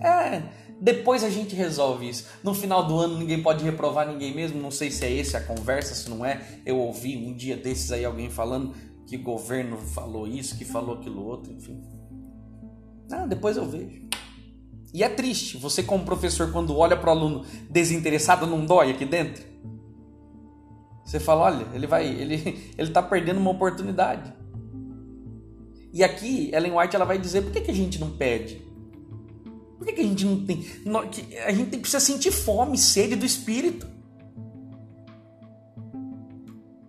É, 0.00 0.42
depois 0.80 1.24
a 1.24 1.30
gente 1.30 1.54
resolve 1.54 2.08
isso. 2.08 2.26
No 2.42 2.52
final 2.52 2.86
do 2.86 2.98
ano 2.98 3.18
ninguém 3.18 3.42
pode 3.42 3.64
reprovar 3.64 4.06
ninguém 4.06 4.34
mesmo. 4.34 4.60
Não 4.60 4.70
sei 4.70 4.90
se 4.90 5.04
é 5.04 5.12
esse 5.12 5.36
a 5.36 5.40
conversa, 5.40 5.94
se 5.94 6.08
não 6.10 6.24
é. 6.24 6.60
Eu 6.64 6.78
ouvi 6.78 7.16
um 7.16 7.34
dia 7.34 7.56
desses 7.56 7.90
aí 7.92 8.04
alguém 8.04 8.30
falando 8.30 8.74
que 9.06 9.16
o 9.16 9.22
governo 9.22 9.78
falou 9.78 10.26
isso, 10.26 10.56
que 10.58 10.64
falou 10.64 10.96
aquilo 10.96 11.24
outro, 11.24 11.52
enfim. 11.52 11.80
Ah, 13.10 13.26
depois 13.26 13.56
eu 13.56 13.64
vejo. 13.64 14.04
E 14.92 15.02
é 15.02 15.08
triste, 15.08 15.56
você 15.56 15.82
como 15.82 16.04
professor, 16.04 16.50
quando 16.52 16.76
olha 16.76 16.96
para 16.96 17.08
o 17.08 17.10
aluno 17.10 17.44
desinteressado, 17.70 18.46
não 18.46 18.64
dói 18.64 18.90
aqui 18.90 19.04
dentro? 19.04 19.44
Você 21.04 21.20
fala, 21.20 21.42
olha, 21.42 21.66
ele 21.72 21.86
vai, 21.86 22.06
ele, 22.06 22.72
ele 22.76 22.90
tá 22.90 23.02
perdendo 23.02 23.38
uma 23.38 23.50
oportunidade. 23.50 24.32
E 25.92 26.02
aqui, 26.02 26.50
Ellen 26.52 26.76
White 26.76 26.96
ela 26.96 27.04
vai 27.04 27.18
dizer, 27.18 27.42
por 27.42 27.52
que, 27.52 27.60
que 27.60 27.70
a 27.70 27.74
gente 27.74 27.98
não 27.98 28.10
pede? 28.10 28.65
Por 29.86 29.94
que, 29.94 30.00
que 30.00 30.00
a 30.00 30.04
gente 30.04 30.24
não 30.24 30.44
tem. 30.44 30.66
A 31.46 31.52
gente 31.52 31.78
precisa 31.78 32.00
sentir 32.00 32.32
fome, 32.32 32.76
sede 32.76 33.14
do 33.14 33.24
Espírito. 33.24 33.86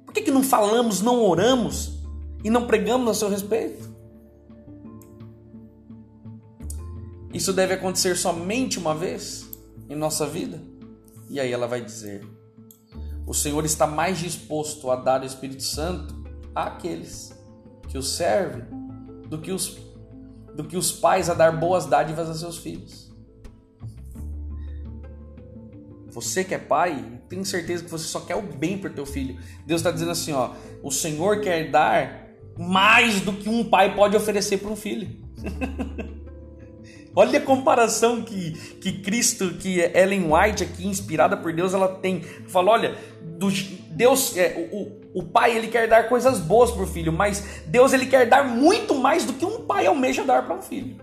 Por 0.04 0.12
que, 0.12 0.24
que 0.24 0.32
não 0.32 0.42
falamos, 0.42 1.00
não 1.00 1.24
oramos 1.24 2.00
e 2.44 2.50
não 2.50 2.66
pregamos 2.66 3.08
a 3.08 3.14
seu 3.14 3.30
respeito? 3.30 3.88
Isso 7.32 7.54
deve 7.54 7.76
acontecer 7.76 8.18
somente 8.18 8.80
uma 8.80 8.96
vez 8.96 9.48
em 9.88 9.96
nossa 9.96 10.26
vida? 10.26 10.60
E 11.30 11.40
aí 11.40 11.52
ela 11.52 11.68
vai 11.68 11.86
dizer: 11.86 12.28
O 13.28 13.34
Senhor 13.34 13.64
está 13.64 13.86
mais 13.86 14.18
disposto 14.18 14.90
a 14.90 14.96
dar 14.96 15.22
o 15.22 15.26
Espírito 15.26 15.62
Santo 15.62 16.16
àqueles 16.56 17.32
que 17.90 17.98
o 18.00 18.02
servem 18.02 18.66
do 19.30 19.38
que 19.38 19.52
os 19.52 19.78
do 20.58 20.64
que 20.64 20.76
os 20.76 20.92
pais 20.92 21.30
a 21.30 21.36
dar 21.36 21.56
boas 21.56 21.86
dádivas 21.86 22.28
a 22.28 22.34
seus 22.34 22.58
filhos. 22.58 23.14
Você 26.10 26.44
que 26.44 26.56
é 26.56 26.58
pai, 26.58 27.22
tenho 27.30 27.46
certeza 27.46 27.84
que 27.84 27.92
você 27.92 28.06
só 28.06 28.22
quer 28.22 28.36
o 28.36 28.42
bem 28.42 28.76
para 28.80 28.90
o 28.90 28.94
teu 28.94 29.06
filho. 29.06 29.40
Deus 29.68 29.82
está 29.82 29.92
dizendo 29.92 30.10
assim, 30.10 30.34
ó, 30.34 30.54
o 30.82 30.90
Senhor 30.90 31.42
quer 31.42 31.70
dar 31.70 32.28
mais 32.58 33.22
do 33.22 33.34
que 33.34 33.48
um 33.48 33.64
pai 33.64 33.96
pode 33.96 34.18
oferecer 34.18 34.58
para 34.58 34.72
um 34.72 34.76
filho. 34.76 35.08
Olha 37.16 37.40
a 37.40 37.42
comparação 37.42 38.24
que, 38.24 38.52
que 38.80 39.02
Cristo, 39.02 39.56
que 39.56 39.80
Ellen 39.80 40.32
White 40.32 40.64
aqui, 40.64 40.88
inspirada 40.88 41.36
por 41.36 41.52
Deus, 41.52 41.74
ela 41.74 41.88
tem. 41.88 42.22
Fala, 42.22 42.70
olha, 42.70 42.96
do, 43.38 43.52
Deus, 43.92 44.36
é, 44.36 44.70
o, 44.72 45.20
o 45.20 45.24
pai 45.24 45.56
ele 45.56 45.68
quer 45.68 45.88
dar 45.88 46.10
coisas 46.10 46.40
boas 46.40 46.72
para 46.72 46.84
o 46.84 46.88
filho, 46.88 47.14
mas 47.14 47.62
Deus 47.68 47.94
ele 47.94 48.08
quer 48.08 48.28
dar 48.28 48.44
muito 48.44 48.96
mais 48.96 49.26
do 49.26 49.34
que 49.34 49.46
um 49.46 49.62
pai 49.66 49.86
almeja 49.86 50.24
dar 50.24 50.44
para 50.46 50.56
um 50.56 50.62
filho. 50.62 51.00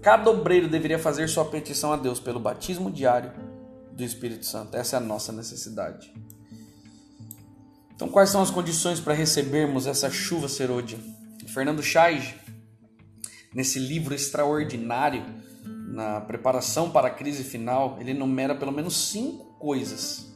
Cada 0.00 0.30
obreiro 0.30 0.68
deveria 0.68 0.98
fazer 0.98 1.28
sua 1.28 1.44
petição 1.44 1.92
a 1.92 1.96
Deus 1.96 2.18
pelo 2.18 2.40
batismo 2.40 2.90
diário 2.90 3.32
do 3.92 4.02
Espírito 4.02 4.46
Santo. 4.46 4.76
Essa 4.76 4.96
é 4.96 4.98
a 4.98 5.02
nossa 5.02 5.32
necessidade. 5.32 6.12
Então, 7.94 8.08
quais 8.08 8.30
são 8.30 8.40
as 8.40 8.50
condições 8.50 9.00
para 9.00 9.12
recebermos 9.12 9.86
essa 9.86 10.08
chuva 10.08 10.48
serôdia? 10.48 10.98
Fernando 11.48 11.82
Chaig, 11.82 12.34
nesse 13.52 13.78
livro 13.78 14.14
extraordinário, 14.14 15.24
na 15.92 16.20
preparação 16.20 16.90
para 16.90 17.08
a 17.08 17.10
crise 17.10 17.42
final, 17.42 17.96
ele 18.00 18.10
enumera 18.10 18.54
pelo 18.54 18.72
menos 18.72 19.10
cinco 19.10 19.58
coisas 19.58 20.28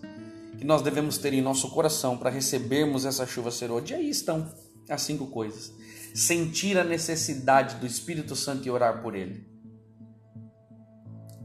que 0.56 0.64
nós 0.64 0.82
devemos 0.82 1.18
ter 1.18 1.32
em 1.34 1.42
nosso 1.42 1.70
coração 1.70 2.16
para 2.16 2.30
recebermos 2.30 3.04
essa 3.04 3.26
chuva 3.26 3.50
serôdia. 3.50 3.96
E 3.96 4.00
aí 4.00 4.10
estão 4.10 4.52
as 4.88 5.02
cinco 5.02 5.26
coisas. 5.26 5.72
Sentir 6.14 6.78
a 6.78 6.84
necessidade 6.84 7.76
do 7.76 7.86
Espírito 7.86 8.36
Santo 8.36 8.66
e 8.66 8.70
orar 8.70 9.02
por 9.02 9.14
ele. 9.14 9.46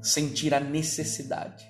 Sentir 0.01 0.53
a 0.53 0.59
necessidade. 0.59 1.67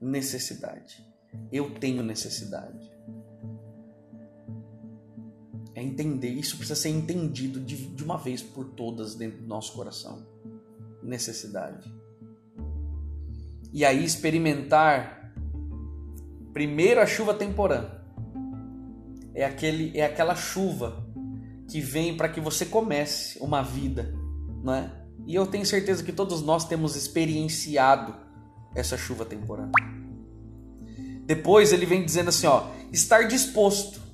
Necessidade. 0.00 1.04
Eu 1.52 1.74
tenho 1.74 2.02
necessidade. 2.02 2.97
É 5.78 5.82
entender, 5.82 6.30
isso 6.30 6.56
precisa 6.56 6.74
ser 6.74 6.88
entendido 6.88 7.60
de, 7.60 7.76
de 7.76 8.02
uma 8.02 8.18
vez 8.18 8.42
por 8.42 8.64
todas 8.64 9.14
dentro 9.14 9.38
do 9.38 9.46
nosso 9.46 9.74
coração. 9.74 10.26
Necessidade. 11.00 11.88
E 13.72 13.84
aí 13.84 14.04
experimentar 14.04 15.32
primeiro 16.52 17.00
a 17.00 17.06
chuva 17.06 17.32
temporã. 17.32 17.92
É, 19.32 19.44
aquele, 19.44 19.96
é 19.96 20.04
aquela 20.04 20.34
chuva 20.34 21.06
que 21.70 21.80
vem 21.80 22.16
para 22.16 22.28
que 22.28 22.40
você 22.40 22.66
comece 22.66 23.38
uma 23.38 23.62
vida, 23.62 24.12
não 24.64 24.74
é? 24.74 24.90
E 25.28 25.36
eu 25.36 25.46
tenho 25.46 25.64
certeza 25.64 26.02
que 26.02 26.12
todos 26.12 26.42
nós 26.42 26.66
temos 26.66 26.96
experienciado 26.96 28.16
essa 28.74 28.96
chuva 28.96 29.24
temporã. 29.24 29.70
Depois 31.24 31.72
ele 31.72 31.86
vem 31.86 32.04
dizendo 32.04 32.30
assim, 32.30 32.48
ó, 32.48 32.66
estar 32.90 33.28
disposto 33.28 34.07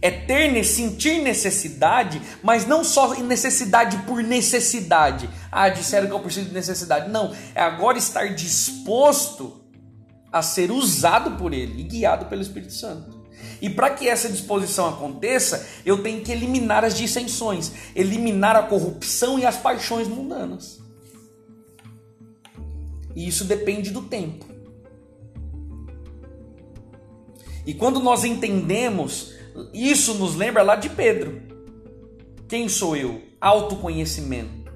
é 0.00 0.10
ter, 0.10 0.62
sentir 0.64 1.22
necessidade, 1.22 2.20
mas 2.42 2.66
não 2.66 2.84
só 2.84 3.14
necessidade 3.14 3.98
por 3.98 4.22
necessidade. 4.22 5.28
Ah, 5.50 5.68
disseram 5.68 6.06
que 6.06 6.12
eu 6.12 6.20
preciso 6.20 6.48
de 6.48 6.54
necessidade. 6.54 7.10
Não, 7.10 7.34
é 7.54 7.62
agora 7.62 7.98
estar 7.98 8.34
disposto 8.34 9.60
a 10.30 10.42
ser 10.42 10.70
usado 10.70 11.32
por 11.32 11.52
Ele 11.52 11.80
e 11.80 11.82
guiado 11.82 12.26
pelo 12.26 12.42
Espírito 12.42 12.72
Santo. 12.72 13.26
E 13.60 13.70
para 13.70 13.90
que 13.90 14.08
essa 14.08 14.28
disposição 14.28 14.88
aconteça, 14.88 15.66
eu 15.84 16.02
tenho 16.02 16.22
que 16.22 16.30
eliminar 16.30 16.84
as 16.84 16.94
dissensões, 16.94 17.72
eliminar 17.94 18.54
a 18.54 18.62
corrupção 18.62 19.38
e 19.38 19.46
as 19.46 19.56
paixões 19.56 20.08
mundanas. 20.08 20.78
E 23.14 23.26
isso 23.26 23.44
depende 23.44 23.90
do 23.90 24.02
tempo. 24.02 24.44
E 27.64 27.72
quando 27.74 27.98
nós 27.98 28.24
entendemos 28.24 29.35
isso 29.72 30.14
nos 30.14 30.34
lembra 30.34 30.62
lá 30.62 30.76
de 30.76 30.88
Pedro. 30.88 31.42
Quem 32.48 32.68
sou 32.68 32.96
eu? 32.96 33.22
Autoconhecimento. 33.40 34.66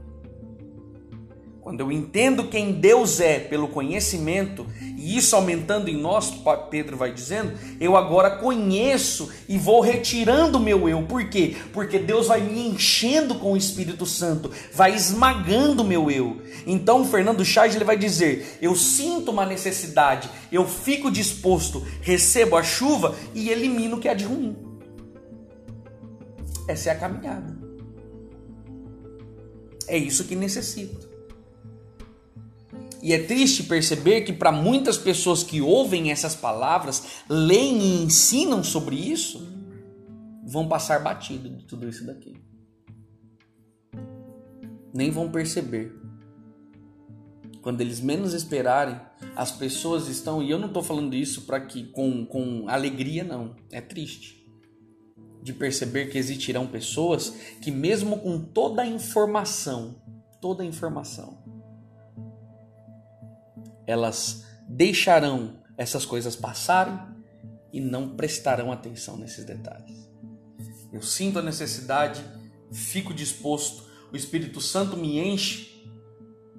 Quando 1.61 1.81
eu 1.81 1.93
entendo 1.93 2.49
quem 2.49 2.73
Deus 2.73 3.21
é 3.21 3.39
pelo 3.39 3.69
conhecimento, 3.69 4.67
e 4.97 5.17
isso 5.17 5.37
aumentando 5.37 5.89
em 5.89 5.97
nós, 5.97 6.33
Pedro 6.71 6.97
vai 6.97 7.13
dizendo, 7.13 7.53
eu 7.79 7.97
agora 7.97 8.39
conheço 8.39 9.31
e 9.49 9.57
vou 9.57 9.81
retirando 9.81 10.59
o 10.59 10.61
meu 10.61 10.89
eu. 10.89 11.03
Por 11.03 11.29
quê? 11.29 11.55
Porque 11.73 11.99
Deus 11.99 12.27
vai 12.27 12.41
me 12.41 12.67
enchendo 12.67 13.37
com 13.37 13.53
o 13.53 13.57
Espírito 13.57 14.05
Santo, 14.05 14.51
vai 14.73 14.95
esmagando 14.95 15.83
o 15.83 15.87
meu 15.87 16.11
eu. 16.11 16.41
Então, 16.67 17.05
Fernando 17.05 17.45
Chaves 17.45 17.77
ele 17.77 17.85
vai 17.85 17.97
dizer: 17.97 18.59
eu 18.61 18.75
sinto 18.75 19.31
uma 19.31 19.47
necessidade, 19.47 20.29
eu 20.51 20.67
fico 20.67 21.11
disposto, 21.11 21.87
recebo 22.01 22.57
a 22.57 22.63
chuva 22.63 23.15
e 23.35 23.49
elimino 23.49 23.97
o 23.97 24.01
que 24.01 24.09
há 24.09 24.15
de 24.15 24.25
ruim. 24.25 24.70
Essa 26.69 26.91
é 26.91 26.93
a 26.93 26.99
caminhada. 26.99 27.57
É 29.87 29.99
isso 29.99 30.25
que 30.25 30.37
necessito. 30.37 31.11
E 33.03 33.13
é 33.13 33.25
triste 33.25 33.65
perceber 33.65 34.21
que 34.21 34.33
para 34.33 34.53
muitas 34.53 34.99
pessoas 34.99 35.43
que 35.43 35.61
ouvem 35.61 36.13
essas 36.13 36.35
palavras, 36.35 37.23
leem 37.29 37.81
e 37.81 38.03
ensinam 38.05 38.63
sobre 38.63 38.95
isso, 38.95 39.49
vão 40.45 40.69
passar 40.69 41.03
batido 41.03 41.49
de 41.49 41.65
tudo 41.65 41.89
isso 41.89 42.07
daqui. 42.07 42.37
Nem 44.95 45.11
vão 45.11 45.31
perceber. 45.31 45.99
Quando 47.63 47.81
eles 47.81 48.01
menos 48.01 48.33
esperarem, 48.33 49.01
as 49.35 49.51
pessoas 49.51 50.09
estão, 50.09 50.43
e 50.43 50.51
eu 50.51 50.59
não 50.59 50.69
estou 50.69 50.83
falando 50.83 51.15
isso 51.15 51.43
para 51.43 51.61
que 51.61 51.85
com, 51.85 52.25
com 52.27 52.69
alegria, 52.69 53.25
não. 53.25 53.57
É 53.71 53.81
triste 53.81 54.40
de 55.43 55.53
perceber 55.53 56.11
que 56.11 56.19
existirão 56.19 56.67
pessoas 56.67 57.31
que, 57.61 57.71
mesmo 57.71 58.19
com 58.19 58.39
toda 58.39 58.83
a 58.83 58.87
informação, 58.87 60.03
toda 60.41 60.63
a 60.63 60.67
informação, 60.67 61.39
elas 63.87 64.45
deixarão 64.69 65.61
essas 65.77 66.05
coisas 66.05 66.37
passarem 66.37 66.99
e 67.73 67.81
não 67.81 68.17
prestarão 68.17 68.71
atenção 68.71 69.17
nesses 69.17 69.45
detalhes. 69.45 70.11
Eu 70.93 71.03
sinto 71.03 71.39
a 71.39 71.43
necessidade, 71.43 72.23
fico 72.73 73.15
disposto, 73.15 73.89
o 74.13 74.17
Espírito 74.17 74.61
Santo 74.61 74.97
me 74.97 75.19
enche, 75.19 75.89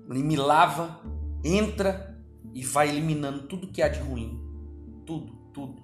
me 0.07 0.35
lava, 0.35 1.01
entra 1.43 2.17
e 2.53 2.63
vai 2.63 2.89
eliminando 2.89 3.43
tudo 3.43 3.67
que 3.67 3.81
há 3.81 3.89
de 3.89 3.99
ruim. 3.99 4.39
Tudo, 5.05 5.33
tudo. 5.53 5.81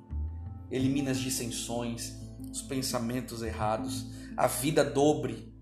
Elimina 0.72 1.12
as 1.12 1.20
dissensões, 1.20 2.16
os 2.58 2.62
pensamentos 2.64 3.44
errados, 3.44 4.08
a 4.36 4.48
vida 4.48 4.84
dobre, 4.84 5.54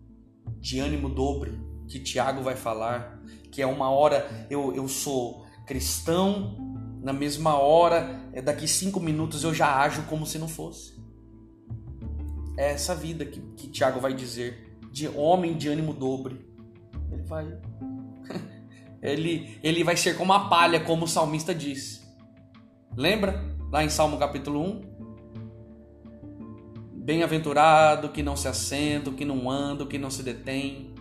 de 0.60 0.80
ânimo 0.80 1.10
dobre, 1.10 1.60
que 1.88 2.00
Tiago 2.00 2.42
vai 2.42 2.56
falar, 2.56 3.22
que 3.52 3.62
é 3.62 3.68
uma 3.68 3.90
hora 3.90 4.48
eu, 4.50 4.74
eu 4.74 4.88
sou 4.88 5.46
cristão, 5.68 6.56
na 7.04 7.12
mesma 7.12 7.58
hora, 7.58 8.30
é 8.34 8.42
daqui 8.42 8.68
cinco 8.68 9.00
minutos 9.00 9.44
eu 9.44 9.54
já 9.54 9.82
ajo 9.82 10.04
como 10.04 10.26
se 10.26 10.40
não 10.40 10.48
fosse. 10.48 10.96
É 12.58 12.72
essa 12.72 12.96
vida 12.96 13.26
que, 13.26 13.42
que 13.58 13.68
Tiago 13.68 14.00
vai 14.00 14.14
dizer, 14.14 14.78
de 14.92 15.08
homem 15.10 15.58
de 15.58 15.68
ânimo 15.68 15.94
dobre. 15.94 16.50
Ele 17.12 17.24
vai. 17.24 17.46
ele, 19.04 19.60
ele 19.62 19.84
vai 19.84 19.98
ser 19.98 20.18
como 20.18 20.32
a 20.32 20.48
palha, 20.48 20.80
como 20.80 21.04
o 21.04 21.08
salmista 21.08 21.54
diz. 21.54 22.02
Lembra? 22.96 23.54
Lá 23.70 23.84
em 23.84 23.90
Salmo 23.90 24.18
capítulo 24.18 24.62
1, 24.62 24.85
Bem-aventurado 27.06 28.10
que 28.10 28.24
não 28.24 28.36
se 28.36 28.48
assenta, 28.48 29.12
que 29.12 29.24
não 29.24 29.48
anda, 29.48 29.86
que 29.86 29.96
não 29.96 30.10
se 30.10 30.24
detém, 30.24 30.96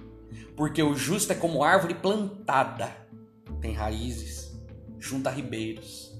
porque 0.54 0.82
o 0.82 0.94
justo 0.94 1.32
é 1.32 1.34
como 1.34 1.64
árvore 1.64 1.94
plantada, 1.94 2.94
tem 3.58 3.72
raízes, 3.72 4.54
junta 4.98 5.30
ribeiros. 5.30 6.12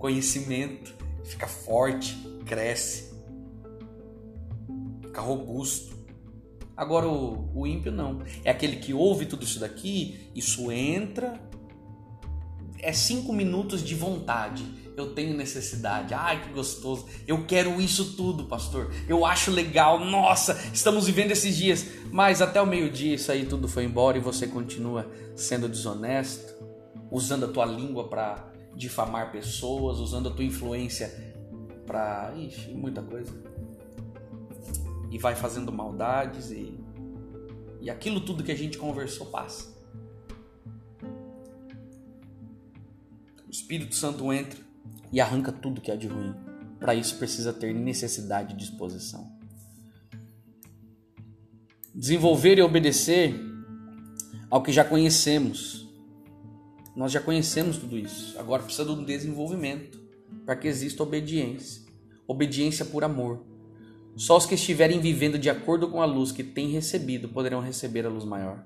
Conhecimento 0.00 0.92
fica 1.22 1.46
forte, 1.46 2.16
cresce, 2.44 3.14
fica 5.00 5.20
robusto. 5.20 5.96
Agora 6.76 7.06
o, 7.06 7.48
o 7.54 7.68
ímpio 7.68 7.92
não. 7.92 8.20
É 8.44 8.50
aquele 8.50 8.78
que 8.78 8.92
ouve 8.92 9.26
tudo 9.26 9.44
isso 9.44 9.60
daqui, 9.60 10.28
isso 10.34 10.72
entra, 10.72 11.40
é 12.80 12.92
cinco 12.92 13.32
minutos 13.32 13.80
de 13.80 13.94
vontade 13.94 14.64
eu 14.96 15.12
tenho 15.12 15.36
necessidade. 15.36 16.14
Ai, 16.14 16.42
que 16.42 16.52
gostoso. 16.52 17.06
Eu 17.26 17.44
quero 17.44 17.80
isso 17.80 18.16
tudo, 18.16 18.44
pastor. 18.44 18.90
Eu 19.06 19.26
acho 19.26 19.50
legal. 19.50 20.00
Nossa, 20.00 20.58
estamos 20.72 21.06
vivendo 21.06 21.32
esses 21.32 21.56
dias. 21.56 21.86
Mas 22.10 22.40
até 22.40 22.60
o 22.60 22.66
meio-dia 22.66 23.14
isso 23.14 23.30
aí 23.30 23.44
tudo 23.44 23.68
foi 23.68 23.84
embora 23.84 24.16
e 24.16 24.20
você 24.20 24.46
continua 24.46 25.10
sendo 25.34 25.68
desonesto, 25.68 26.54
usando 27.10 27.44
a 27.44 27.48
tua 27.48 27.66
língua 27.66 28.08
para 28.08 28.50
difamar 28.74 29.30
pessoas, 29.30 29.98
usando 29.98 30.28
a 30.30 30.32
tua 30.32 30.44
influência 30.44 31.34
para, 31.86 32.32
ixi, 32.36 32.70
muita 32.70 33.02
coisa. 33.02 33.32
E 35.10 35.18
vai 35.18 35.34
fazendo 35.34 35.70
maldades 35.70 36.50
e 36.50 36.86
e 37.86 37.90
aquilo 37.90 38.20
tudo 38.20 38.42
que 38.42 38.50
a 38.50 38.56
gente 38.56 38.76
conversou 38.78 39.26
passa. 39.26 39.72
O 43.46 43.50
Espírito 43.50 43.94
Santo 43.94 44.32
entra 44.32 44.65
e 45.12 45.20
arranca 45.20 45.52
tudo 45.52 45.80
que 45.80 45.90
há 45.90 45.96
de 45.96 46.06
ruim. 46.06 46.34
Para 46.78 46.94
isso 46.94 47.16
precisa 47.16 47.52
ter 47.52 47.74
necessidade 47.74 48.54
e 48.54 48.56
disposição. 48.56 49.32
Desenvolver 51.94 52.58
e 52.58 52.62
obedecer 52.62 53.34
ao 54.50 54.62
que 54.62 54.72
já 54.72 54.84
conhecemos. 54.84 55.86
Nós 56.94 57.12
já 57.12 57.20
conhecemos 57.20 57.78
tudo 57.78 57.98
isso. 57.98 58.38
Agora 58.38 58.62
precisa 58.62 58.84
de 58.84 58.92
um 58.92 59.04
desenvolvimento 59.04 59.98
para 60.44 60.56
que 60.56 60.68
exista 60.68 61.02
obediência. 61.02 61.82
Obediência 62.26 62.84
por 62.84 63.04
amor. 63.04 63.44
Só 64.16 64.36
os 64.36 64.46
que 64.46 64.54
estiverem 64.54 65.00
vivendo 65.00 65.38
de 65.38 65.50
acordo 65.50 65.88
com 65.88 66.00
a 66.00 66.06
luz 66.06 66.32
que 66.32 66.42
têm 66.42 66.70
recebido 66.70 67.28
poderão 67.28 67.60
receber 67.60 68.06
a 68.06 68.08
luz 68.08 68.24
maior. 68.24 68.64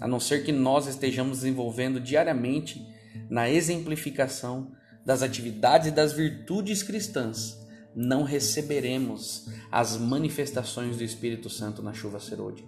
A 0.00 0.08
não 0.08 0.18
ser 0.18 0.44
que 0.44 0.50
nós 0.50 0.86
estejamos 0.86 1.38
desenvolvendo 1.38 2.00
diariamente 2.00 2.84
na 3.30 3.48
exemplificação 3.48 4.72
das 5.04 5.22
atividades 5.22 5.88
e 5.88 5.90
das 5.90 6.12
virtudes 6.12 6.82
cristãs, 6.82 7.58
não 7.94 8.24
receberemos 8.24 9.48
as 9.70 9.96
manifestações 9.96 10.96
do 10.96 11.04
Espírito 11.04 11.48
Santo 11.48 11.82
na 11.82 11.92
chuva 11.92 12.18
serôdia. 12.18 12.66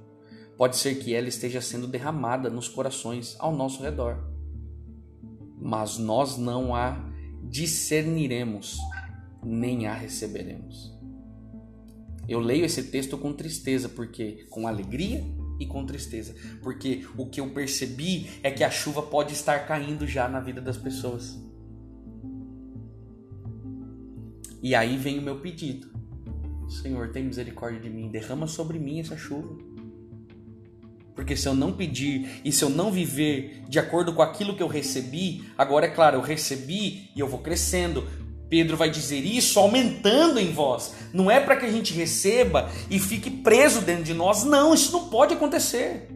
Pode 0.57 0.77
ser 0.77 0.95
que 0.97 1.15
ela 1.15 1.29
esteja 1.29 1.61
sendo 1.61 1.87
derramada 1.87 2.49
nos 2.49 2.69
corações 2.69 3.37
ao 3.39 3.55
nosso 3.55 3.83
redor, 3.83 4.19
mas 5.61 5.99
nós 5.99 6.39
não 6.39 6.75
a 6.75 7.13
discerniremos, 7.43 8.79
nem 9.43 9.87
a 9.87 9.95
receberemos. 9.95 10.95
Eu 12.29 12.41
leio 12.41 12.65
esse 12.65 12.85
texto 12.85 13.17
com 13.17 13.33
tristeza, 13.33 13.89
porque 13.89 14.47
com 14.51 14.67
alegria 14.67 15.25
e 15.61 15.67
com 15.67 15.87
tristeza, 15.87 16.35
porque 16.63 17.07
o 17.17 17.27
que 17.27 17.41
eu 17.41 17.51
percebi 17.51 18.29
é 18.43 18.51
que 18.51 18.65
a 18.65 18.71
chuva 18.71 19.03
pode 19.03 19.33
estar 19.33 19.61
caindo 19.67 20.07
já 20.07 20.29
na 20.29 20.41
vida 20.41 20.61
das 20.61 20.77
pessoas. 20.77 21.39
E 24.63 24.75
aí 24.75 24.97
vem 24.97 25.19
o 25.19 25.23
meu 25.23 25.41
pedido. 25.41 25.89
Senhor, 26.69 27.11
tem 27.13 27.25
misericórdia 27.25 27.81
de 27.81 27.91
mim, 27.91 28.09
derrama 28.09 28.47
sobre 28.47 28.79
mim 28.79 29.01
essa 29.01 29.17
chuva. 29.17 29.57
Porque 31.15 31.35
se 31.35 31.49
eu 31.49 31.55
não 31.55 31.73
pedir 31.73 32.41
e 32.45 32.53
se 32.53 32.63
eu 32.63 32.69
não 32.69 32.93
viver 32.93 33.63
de 33.69 33.79
acordo 33.79 34.13
com 34.13 34.21
aquilo 34.21 34.55
que 34.55 34.63
eu 34.63 34.69
recebi, 34.69 35.45
agora 35.57 35.87
é 35.87 35.91
claro, 35.91 36.19
eu 36.19 36.21
recebi 36.21 37.11
e 37.17 37.21
eu 37.21 37.27
vou 37.27 37.39
crescendo. 37.39 38.07
Pedro 38.49 38.77
vai 38.77 38.91
dizer 38.91 39.25
isso 39.25 39.59
aumentando 39.59 40.39
em 40.39 40.53
vós. 40.53 40.95
Não 41.13 41.31
é 41.31 41.41
para 41.41 41.57
que 41.57 41.67
a 41.67 41.71
gente 41.71 41.95
receba 41.95 42.71
e 42.91 42.99
fique 42.99 43.31
preso 43.31 43.81
dentro 43.81 44.05
de 44.05 44.15
nós. 44.15 44.45
Não, 44.45 44.75
isso 44.75 44.93
não 44.93 45.09
pode 45.09 45.35
acontecer. 45.35 46.09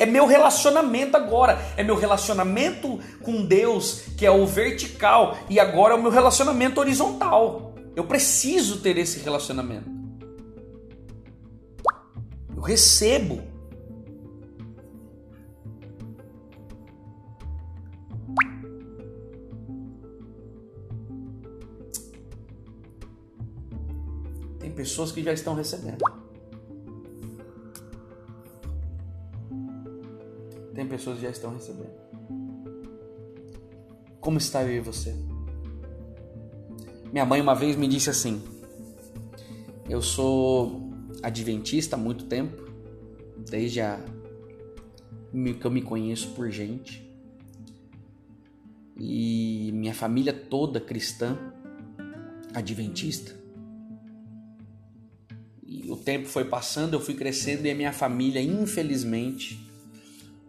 É 0.00 0.06
meu 0.06 0.26
relacionamento 0.26 1.14
agora. 1.14 1.58
É 1.76 1.84
meu 1.84 1.94
relacionamento 1.94 2.98
com 3.22 3.44
Deus, 3.44 4.04
que 4.16 4.24
é 4.24 4.30
o 4.30 4.46
vertical, 4.46 5.36
e 5.50 5.60
agora 5.60 5.92
é 5.92 5.96
o 5.96 6.00
meu 6.00 6.10
relacionamento 6.10 6.80
horizontal. 6.80 7.74
Eu 7.94 8.04
preciso 8.04 8.80
ter 8.80 8.96
esse 8.96 9.18
relacionamento. 9.18 9.90
Eu 12.56 12.62
recebo. 12.62 13.42
Tem 24.60 24.70
pessoas 24.70 25.12
que 25.12 25.22
já 25.22 25.34
estão 25.34 25.54
recebendo. 25.54 26.29
Tem 30.80 30.88
pessoas 30.88 31.16
que 31.18 31.24
já 31.24 31.30
estão 31.30 31.52
recebendo. 31.52 31.92
Como 34.18 34.38
está 34.38 34.64
e 34.64 34.80
você? 34.80 35.14
Minha 37.12 37.26
mãe 37.26 37.38
uma 37.38 37.54
vez 37.54 37.76
me 37.76 37.86
disse 37.86 38.08
assim: 38.08 38.42
Eu 39.90 40.00
sou 40.00 40.90
adventista 41.22 41.96
há 41.96 41.98
muito 41.98 42.24
tempo, 42.24 42.64
desde 43.50 43.82
a 43.82 44.02
que 45.60 45.66
eu 45.66 45.70
me 45.70 45.82
conheço 45.82 46.30
por 46.30 46.50
gente. 46.50 47.06
E 48.96 49.72
minha 49.74 49.92
família 49.92 50.32
toda 50.32 50.80
cristã, 50.80 51.36
adventista. 52.54 53.38
E 55.62 55.90
o 55.90 55.96
tempo 55.98 56.26
foi 56.26 56.46
passando, 56.46 56.94
eu 56.94 57.00
fui 57.00 57.12
crescendo 57.12 57.66
e 57.66 57.70
a 57.70 57.74
minha 57.74 57.92
família, 57.92 58.40
infelizmente, 58.40 59.69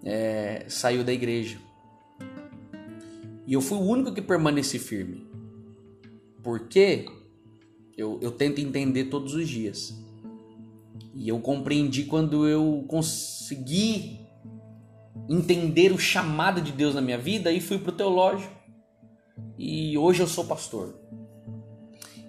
é, 0.04 0.66
saiu 0.68 1.04
da 1.04 1.14
igreja. 1.14 1.58
E 3.46 3.54
eu 3.54 3.62
fui 3.62 3.78
o 3.78 3.82
único 3.82 4.14
que 4.14 4.22
permaneci 4.22 4.80
firme. 4.80 5.28
Porque 6.44 7.06
eu, 7.98 8.20
eu 8.22 8.32
tento 8.32 8.60
entender 8.60 9.06
todos 9.06 9.34
os 9.34 9.48
dias. 9.48 9.94
E 11.14 11.28
eu 11.28 11.40
compreendi 11.40 12.06
quando 12.06 12.48
eu 12.48 12.86
consegui 12.88 14.20
entender 15.30 15.92
o 15.92 16.00
chamado 16.00 16.62
de 16.62 16.72
Deus 16.72 16.96
na 16.96 17.02
minha 17.02 17.18
vida 17.18 17.52
e 17.52 17.60
fui 17.60 17.78
pro 17.78 17.92
teológico. 17.92 18.54
E 19.58 19.98
hoje 19.98 20.22
eu 20.22 20.28
sou 20.28 20.46
pastor. 20.46 20.96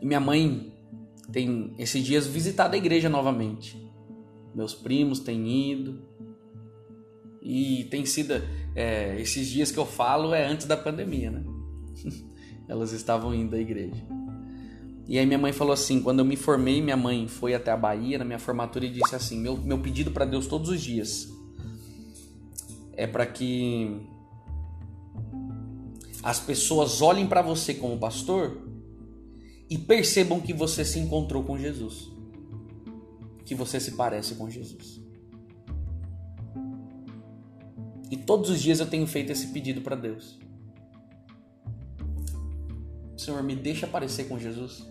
E 0.01 0.05
minha 0.05 0.21
mãe 0.21 0.73
tem 1.31 1.75
esses 1.79 2.05
dias 2.05 2.27
visitado 2.27 2.75
a 2.75 2.79
igreja 2.79 3.09
novamente. 3.09 3.81
Meus 4.55 4.75
primos 4.75 5.21
têm 5.21 5.71
ido. 5.73 6.03
E 7.43 7.85
tem 7.91 8.07
sido. 8.07 8.35
É, 8.75 9.21
esses 9.21 9.49
dias 9.49 9.71
que 9.71 9.79
eu 9.79 9.85
falo 9.85 10.33
é 10.33 10.47
antes 10.47 10.67
da 10.67 10.77
pandemia, 10.77 11.31
né? 11.31 11.43
Elas 12.69 12.93
estavam 12.93 13.35
indo 13.35 13.57
à 13.57 13.59
igreja. 13.59 14.03
E 15.09 15.19
aí 15.19 15.27
minha 15.27 15.39
mãe 15.39 15.53
falou 15.53 15.73
assim, 15.73 16.01
quando 16.01 16.21
eu 16.21 16.25
me 16.25 16.37
formei, 16.37 16.81
minha 16.81 16.97
mãe 16.97 17.27
foi 17.27 17.55
até 17.55 17.71
a 17.71 17.77
Bahia 17.77 18.19
na 18.19 18.25
minha 18.25 18.39
formatura 18.39 18.87
e 18.87 18.91
disse 18.91 19.15
assim: 19.15 19.39
"Meu 19.41 19.57
meu 19.57 19.79
pedido 19.79 20.13
para 20.13 20.25
Deus 20.25 20.47
todos 20.47 20.71
os 20.71 20.81
dias 20.81 21.29
é 22.93 23.07
para 23.07 23.27
que 23.27 24.01
as 26.23 26.39
pessoas 26.39 27.03
olhem 27.03 27.27
para 27.27 27.43
você 27.43 27.75
como 27.75 27.99
pastor 27.99 28.59
e 29.69 29.77
percebam 29.77 30.41
que 30.41 30.53
você 30.53 30.85
se 30.85 30.99
encontrou 30.99 31.43
com 31.43 31.59
Jesus. 31.59 32.13
Que 33.45 33.55
você 33.55 33.81
se 33.81 33.93
parece 33.93 34.37
com 34.37 34.49
Jesus. 34.49 35.02
E 38.13 38.17
todos 38.19 38.51
os 38.51 38.61
dias 38.61 38.79
eu 38.79 38.85
tenho 38.85 39.07
feito 39.07 39.33
esse 39.33 39.47
pedido 39.47 39.81
para 39.81 39.97
Deus. 39.97 40.39
Senhor, 43.17 43.43
me 43.43 43.57
deixa 43.57 43.87
parecer 43.87 44.25
com 44.25 44.39
Jesus. 44.39 44.87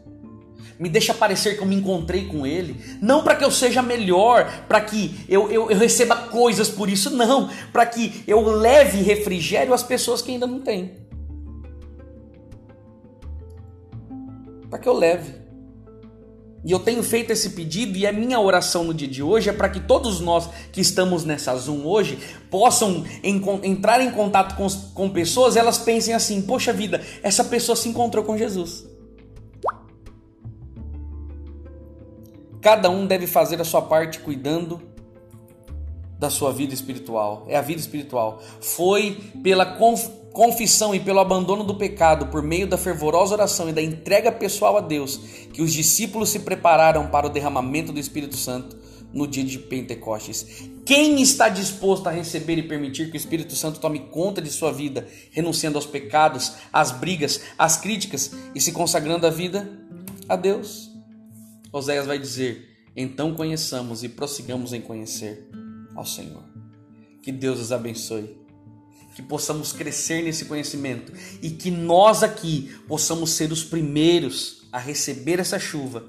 Me 0.80 0.90
deixa 0.90 1.14
parecer 1.14 1.56
que 1.56 1.62
eu 1.62 1.68
me 1.68 1.76
encontrei 1.76 2.26
com 2.26 2.48
Ele. 2.48 2.84
Não 3.00 3.24
para 3.24 3.36
que 3.36 3.44
eu 3.44 3.52
seja 3.52 3.84
melhor, 3.84 4.66
para 4.68 4.82
que 4.82 5.24
eu, 5.30 5.52
eu, 5.52 5.70
eu, 5.70 5.78
receba 5.78 6.16
coisas 6.16 6.68
por 6.68 6.90
isso, 6.90 7.12
não. 7.12 7.48
Para 7.72 7.86
que 7.86 8.24
eu 8.26 8.42
leve 8.42 9.04
refrigério 9.04 9.72
às 9.72 9.84
pessoas 9.84 10.24
que 10.24 10.32
ainda 10.32 10.48
não 10.48 10.60
têm. 10.60 10.96
Para 14.68 14.80
que 14.80 14.90
eu 14.90 14.94
leve. 14.94 15.36
E 16.64 16.72
eu 16.72 16.80
tenho 16.80 17.02
feito 17.02 17.32
esse 17.32 17.52
pedido 17.52 17.98
e 17.98 18.06
a 18.06 18.12
minha 18.12 18.40
oração 18.40 18.84
no 18.84 18.94
dia 18.94 19.08
de 19.08 19.24
hoje 19.24 19.50
é 19.50 19.54
para 19.54 19.68
que 19.68 19.80
todos 19.80 20.20
nós 20.20 20.48
que 20.72 20.80
estamos 20.80 21.26
nessa 21.26 21.56
Zoom 21.56 21.86
hoje 21.86 22.20
possam 22.52 23.04
entrar 23.24 24.00
em 24.00 24.12
contato 24.12 24.56
com, 24.56 24.68
com 24.94 25.10
pessoas, 25.10 25.56
elas 25.56 25.80
pensem 25.80 26.14
assim: 26.14 26.42
poxa 26.42 26.72
vida, 26.72 27.02
essa 27.24 27.44
pessoa 27.44 27.76
se 27.76 27.90
encontrou 27.90 28.24
com 28.24 28.38
Jesus. 28.38 28.86
Cada 32.62 32.92
um 32.92 33.08
deve 33.08 33.26
fazer 33.26 33.60
a 33.60 33.66
sua 33.66 33.82
parte 33.82 34.20
cuidando 34.20 34.80
da 36.20 36.30
sua 36.30 36.54
vida 36.54 36.76
espiritual. 36.76 37.44
É 37.48 37.58
a 37.58 37.62
vida 37.62 37.82
espiritual. 37.82 38.40
Foi 38.62 39.20
pela 39.42 39.66
confissão 40.34 40.96
e 40.96 41.00
pelo 41.00 41.20
abandono 41.20 41.64
do 41.64 41.76
pecado, 41.76 42.28
por 42.28 42.42
meio 42.42 42.68
da 42.68 42.78
fervorosa 42.78 43.34
oração 43.34 43.70
e 43.70 43.74
da 43.74 43.82
entrega 43.82 44.32
pessoal 44.32 44.78
a 44.78 44.82
Deus, 44.82 45.18
que 45.52 45.62
os 45.62 45.74
discípulos 45.74 46.30
se 46.30 46.40
prepararam 46.40 47.08
para 47.08 47.28
o 47.28 47.30
derramamento 47.30 47.92
do 47.92 48.00
Espírito 48.00 48.36
Santo 48.36 48.78
no 49.14 49.28
dia 49.28 49.44
de 49.44 49.60
Pentecostes. 49.60 50.70
Quem 50.86 51.22
está 51.22 51.50
disposto 51.50 52.08
a 52.08 52.12
receber 52.12 52.58
e 52.58 52.64
permitir 52.64 53.10
que 53.10 53.16
o 53.16 53.18
Espírito 53.18 53.56
Santo 53.56 53.80
tome 53.80 54.00
conta 54.00 54.42
de 54.42 54.50
sua 54.50 54.72
vida, 54.72 55.08
renunciando 55.32 55.78
aos 55.78 55.86
pecados, 55.86 56.54
às 56.72 56.92
brigas, 56.92 57.42
às 57.58 57.78
críticas 57.78 58.32
e 58.56 58.62
se 58.62 58.72
consagrando 58.72 59.28
a 59.28 59.30
vida 59.30 59.70
a 60.30 60.36
Deus? 60.36 60.90
Oséias 61.72 62.06
vai 62.06 62.18
dizer: 62.18 62.70
Então 62.96 63.36
conheçamos 63.36 64.04
e 64.04 64.10
prossigamos 64.10 64.74
em 64.74 64.82
conhecer 64.82 65.50
ao 65.96 66.06
Senhor. 66.06 66.44
Que 67.22 67.32
Deus 67.32 67.60
os 67.60 67.72
abençoe 67.72 68.41
que 69.22 69.28
possamos 69.28 69.72
crescer 69.72 70.24
nesse 70.24 70.46
conhecimento 70.46 71.14
e 71.42 71.52
que 71.52 71.70
nós 71.70 72.24
aqui 72.24 72.76
possamos 72.88 73.32
ser 73.32 73.52
os 73.52 73.64
primeiros 73.64 74.68
a 74.72 74.80
receber 74.80 75.40
essa 75.40 75.60
chuva, 75.60 76.06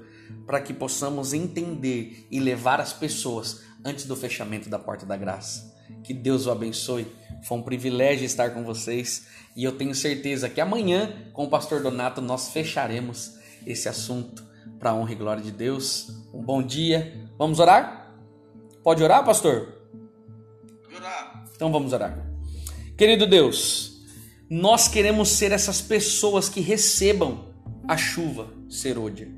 para 0.47 0.61
que 0.61 0.73
possamos 0.73 1.33
entender 1.33 2.27
e 2.31 2.41
levar 2.41 2.81
as 2.81 2.93
pessoas 2.93 3.61
antes 3.85 4.07
do 4.07 4.17
fechamento 4.17 4.69
da 4.69 4.79
porta 4.79 5.05
da 5.05 5.17
graça. 5.17 5.73
Que 6.03 6.15
Deus 6.15 6.47
o 6.47 6.51
abençoe. 6.51 7.07
Foi 7.45 7.59
um 7.59 7.63
privilégio 7.63 8.25
estar 8.25 8.51
com 8.51 8.65
vocês 8.65 9.27
e 9.55 9.65
eu 9.65 9.73
tenho 9.73 9.95
certeza 9.95 10.49
que 10.49 10.61
amanhã, 10.61 11.31
com 11.33 11.45
o 11.45 11.51
pastor 11.51 11.83
Donato, 11.83 12.21
nós 12.21 12.51
fecharemos 12.51 13.35
esse 13.67 13.89
assunto 13.89 14.45
para 14.79 14.91
a 14.91 14.95
honra 14.95 15.13
e 15.13 15.17
glória 15.17 15.43
de 15.43 15.51
Deus. 15.51 16.09
Um 16.33 16.43
bom 16.43 16.63
dia. 16.63 17.29
Vamos 17.37 17.61
orar? 17.61 18.15
Pode 18.83 19.03
orar, 19.03 19.25
pastor? 19.25 19.83
Orar. 20.95 21.45
Então 21.55 21.71
vamos 21.71 21.93
orar. 21.93 22.32
Querido 22.97 23.27
Deus, 23.27 24.03
nós 24.49 24.87
queremos 24.87 25.31
ser 25.31 25.51
essas 25.51 25.81
pessoas 25.81 26.49
que 26.49 26.61
recebam 26.61 27.47
a 27.89 27.97
chuva 27.97 28.53
serôdia. 28.69 29.29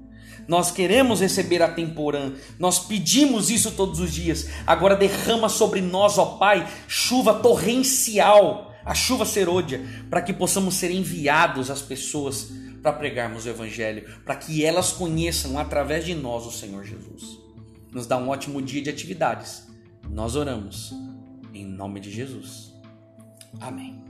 Nós 0.49 0.71
queremos 0.71 1.21
receber 1.21 1.63
a 1.63 1.73
temporã, 1.73 2.33
nós 2.59 2.81
pedimos 2.81 3.51
isso 3.51 3.71
todos 3.71 4.01
os 4.01 4.13
dias. 4.13 4.49
Agora 4.67 4.97
derrama 4.97 5.49
sobre 5.49 5.81
nós, 5.81 6.19
ó 6.19 6.37
Pai, 6.37 6.69
chuva 6.89 7.35
torrencial, 7.35 8.75
a 8.85 8.95
chuva 8.95 9.25
serôdia, 9.25 9.81
para 10.11 10.21
que 10.21 10.33
possamos 10.33 10.75
ser 10.75 10.91
enviados 10.91 11.71
às 11.71 11.81
pessoas 11.81 12.51
para 12.83 12.93
pregarmos 12.93 13.47
o 13.47 13.49
Evangelho, 13.49 14.05
para 14.25 14.37
que 14.37 14.65
elas 14.65 14.93
conheçam 14.93 15.59
através 15.59 16.05
de 16.05 16.15
nós 16.15 16.45
o 16.45 16.51
Senhor 16.51 16.85
Jesus. 16.85 17.39
Nos 17.91 18.07
dá 18.07 18.19
um 18.19 18.29
ótimo 18.29 18.61
dia 18.61 18.83
de 18.83 18.91
atividades. 18.91 19.67
Nós 20.11 20.37
oramos 20.37 20.93
em 21.55 21.65
nome 21.65 22.01
de 22.01 22.11
Jesus. 22.11 22.74
Amém. 23.61 24.04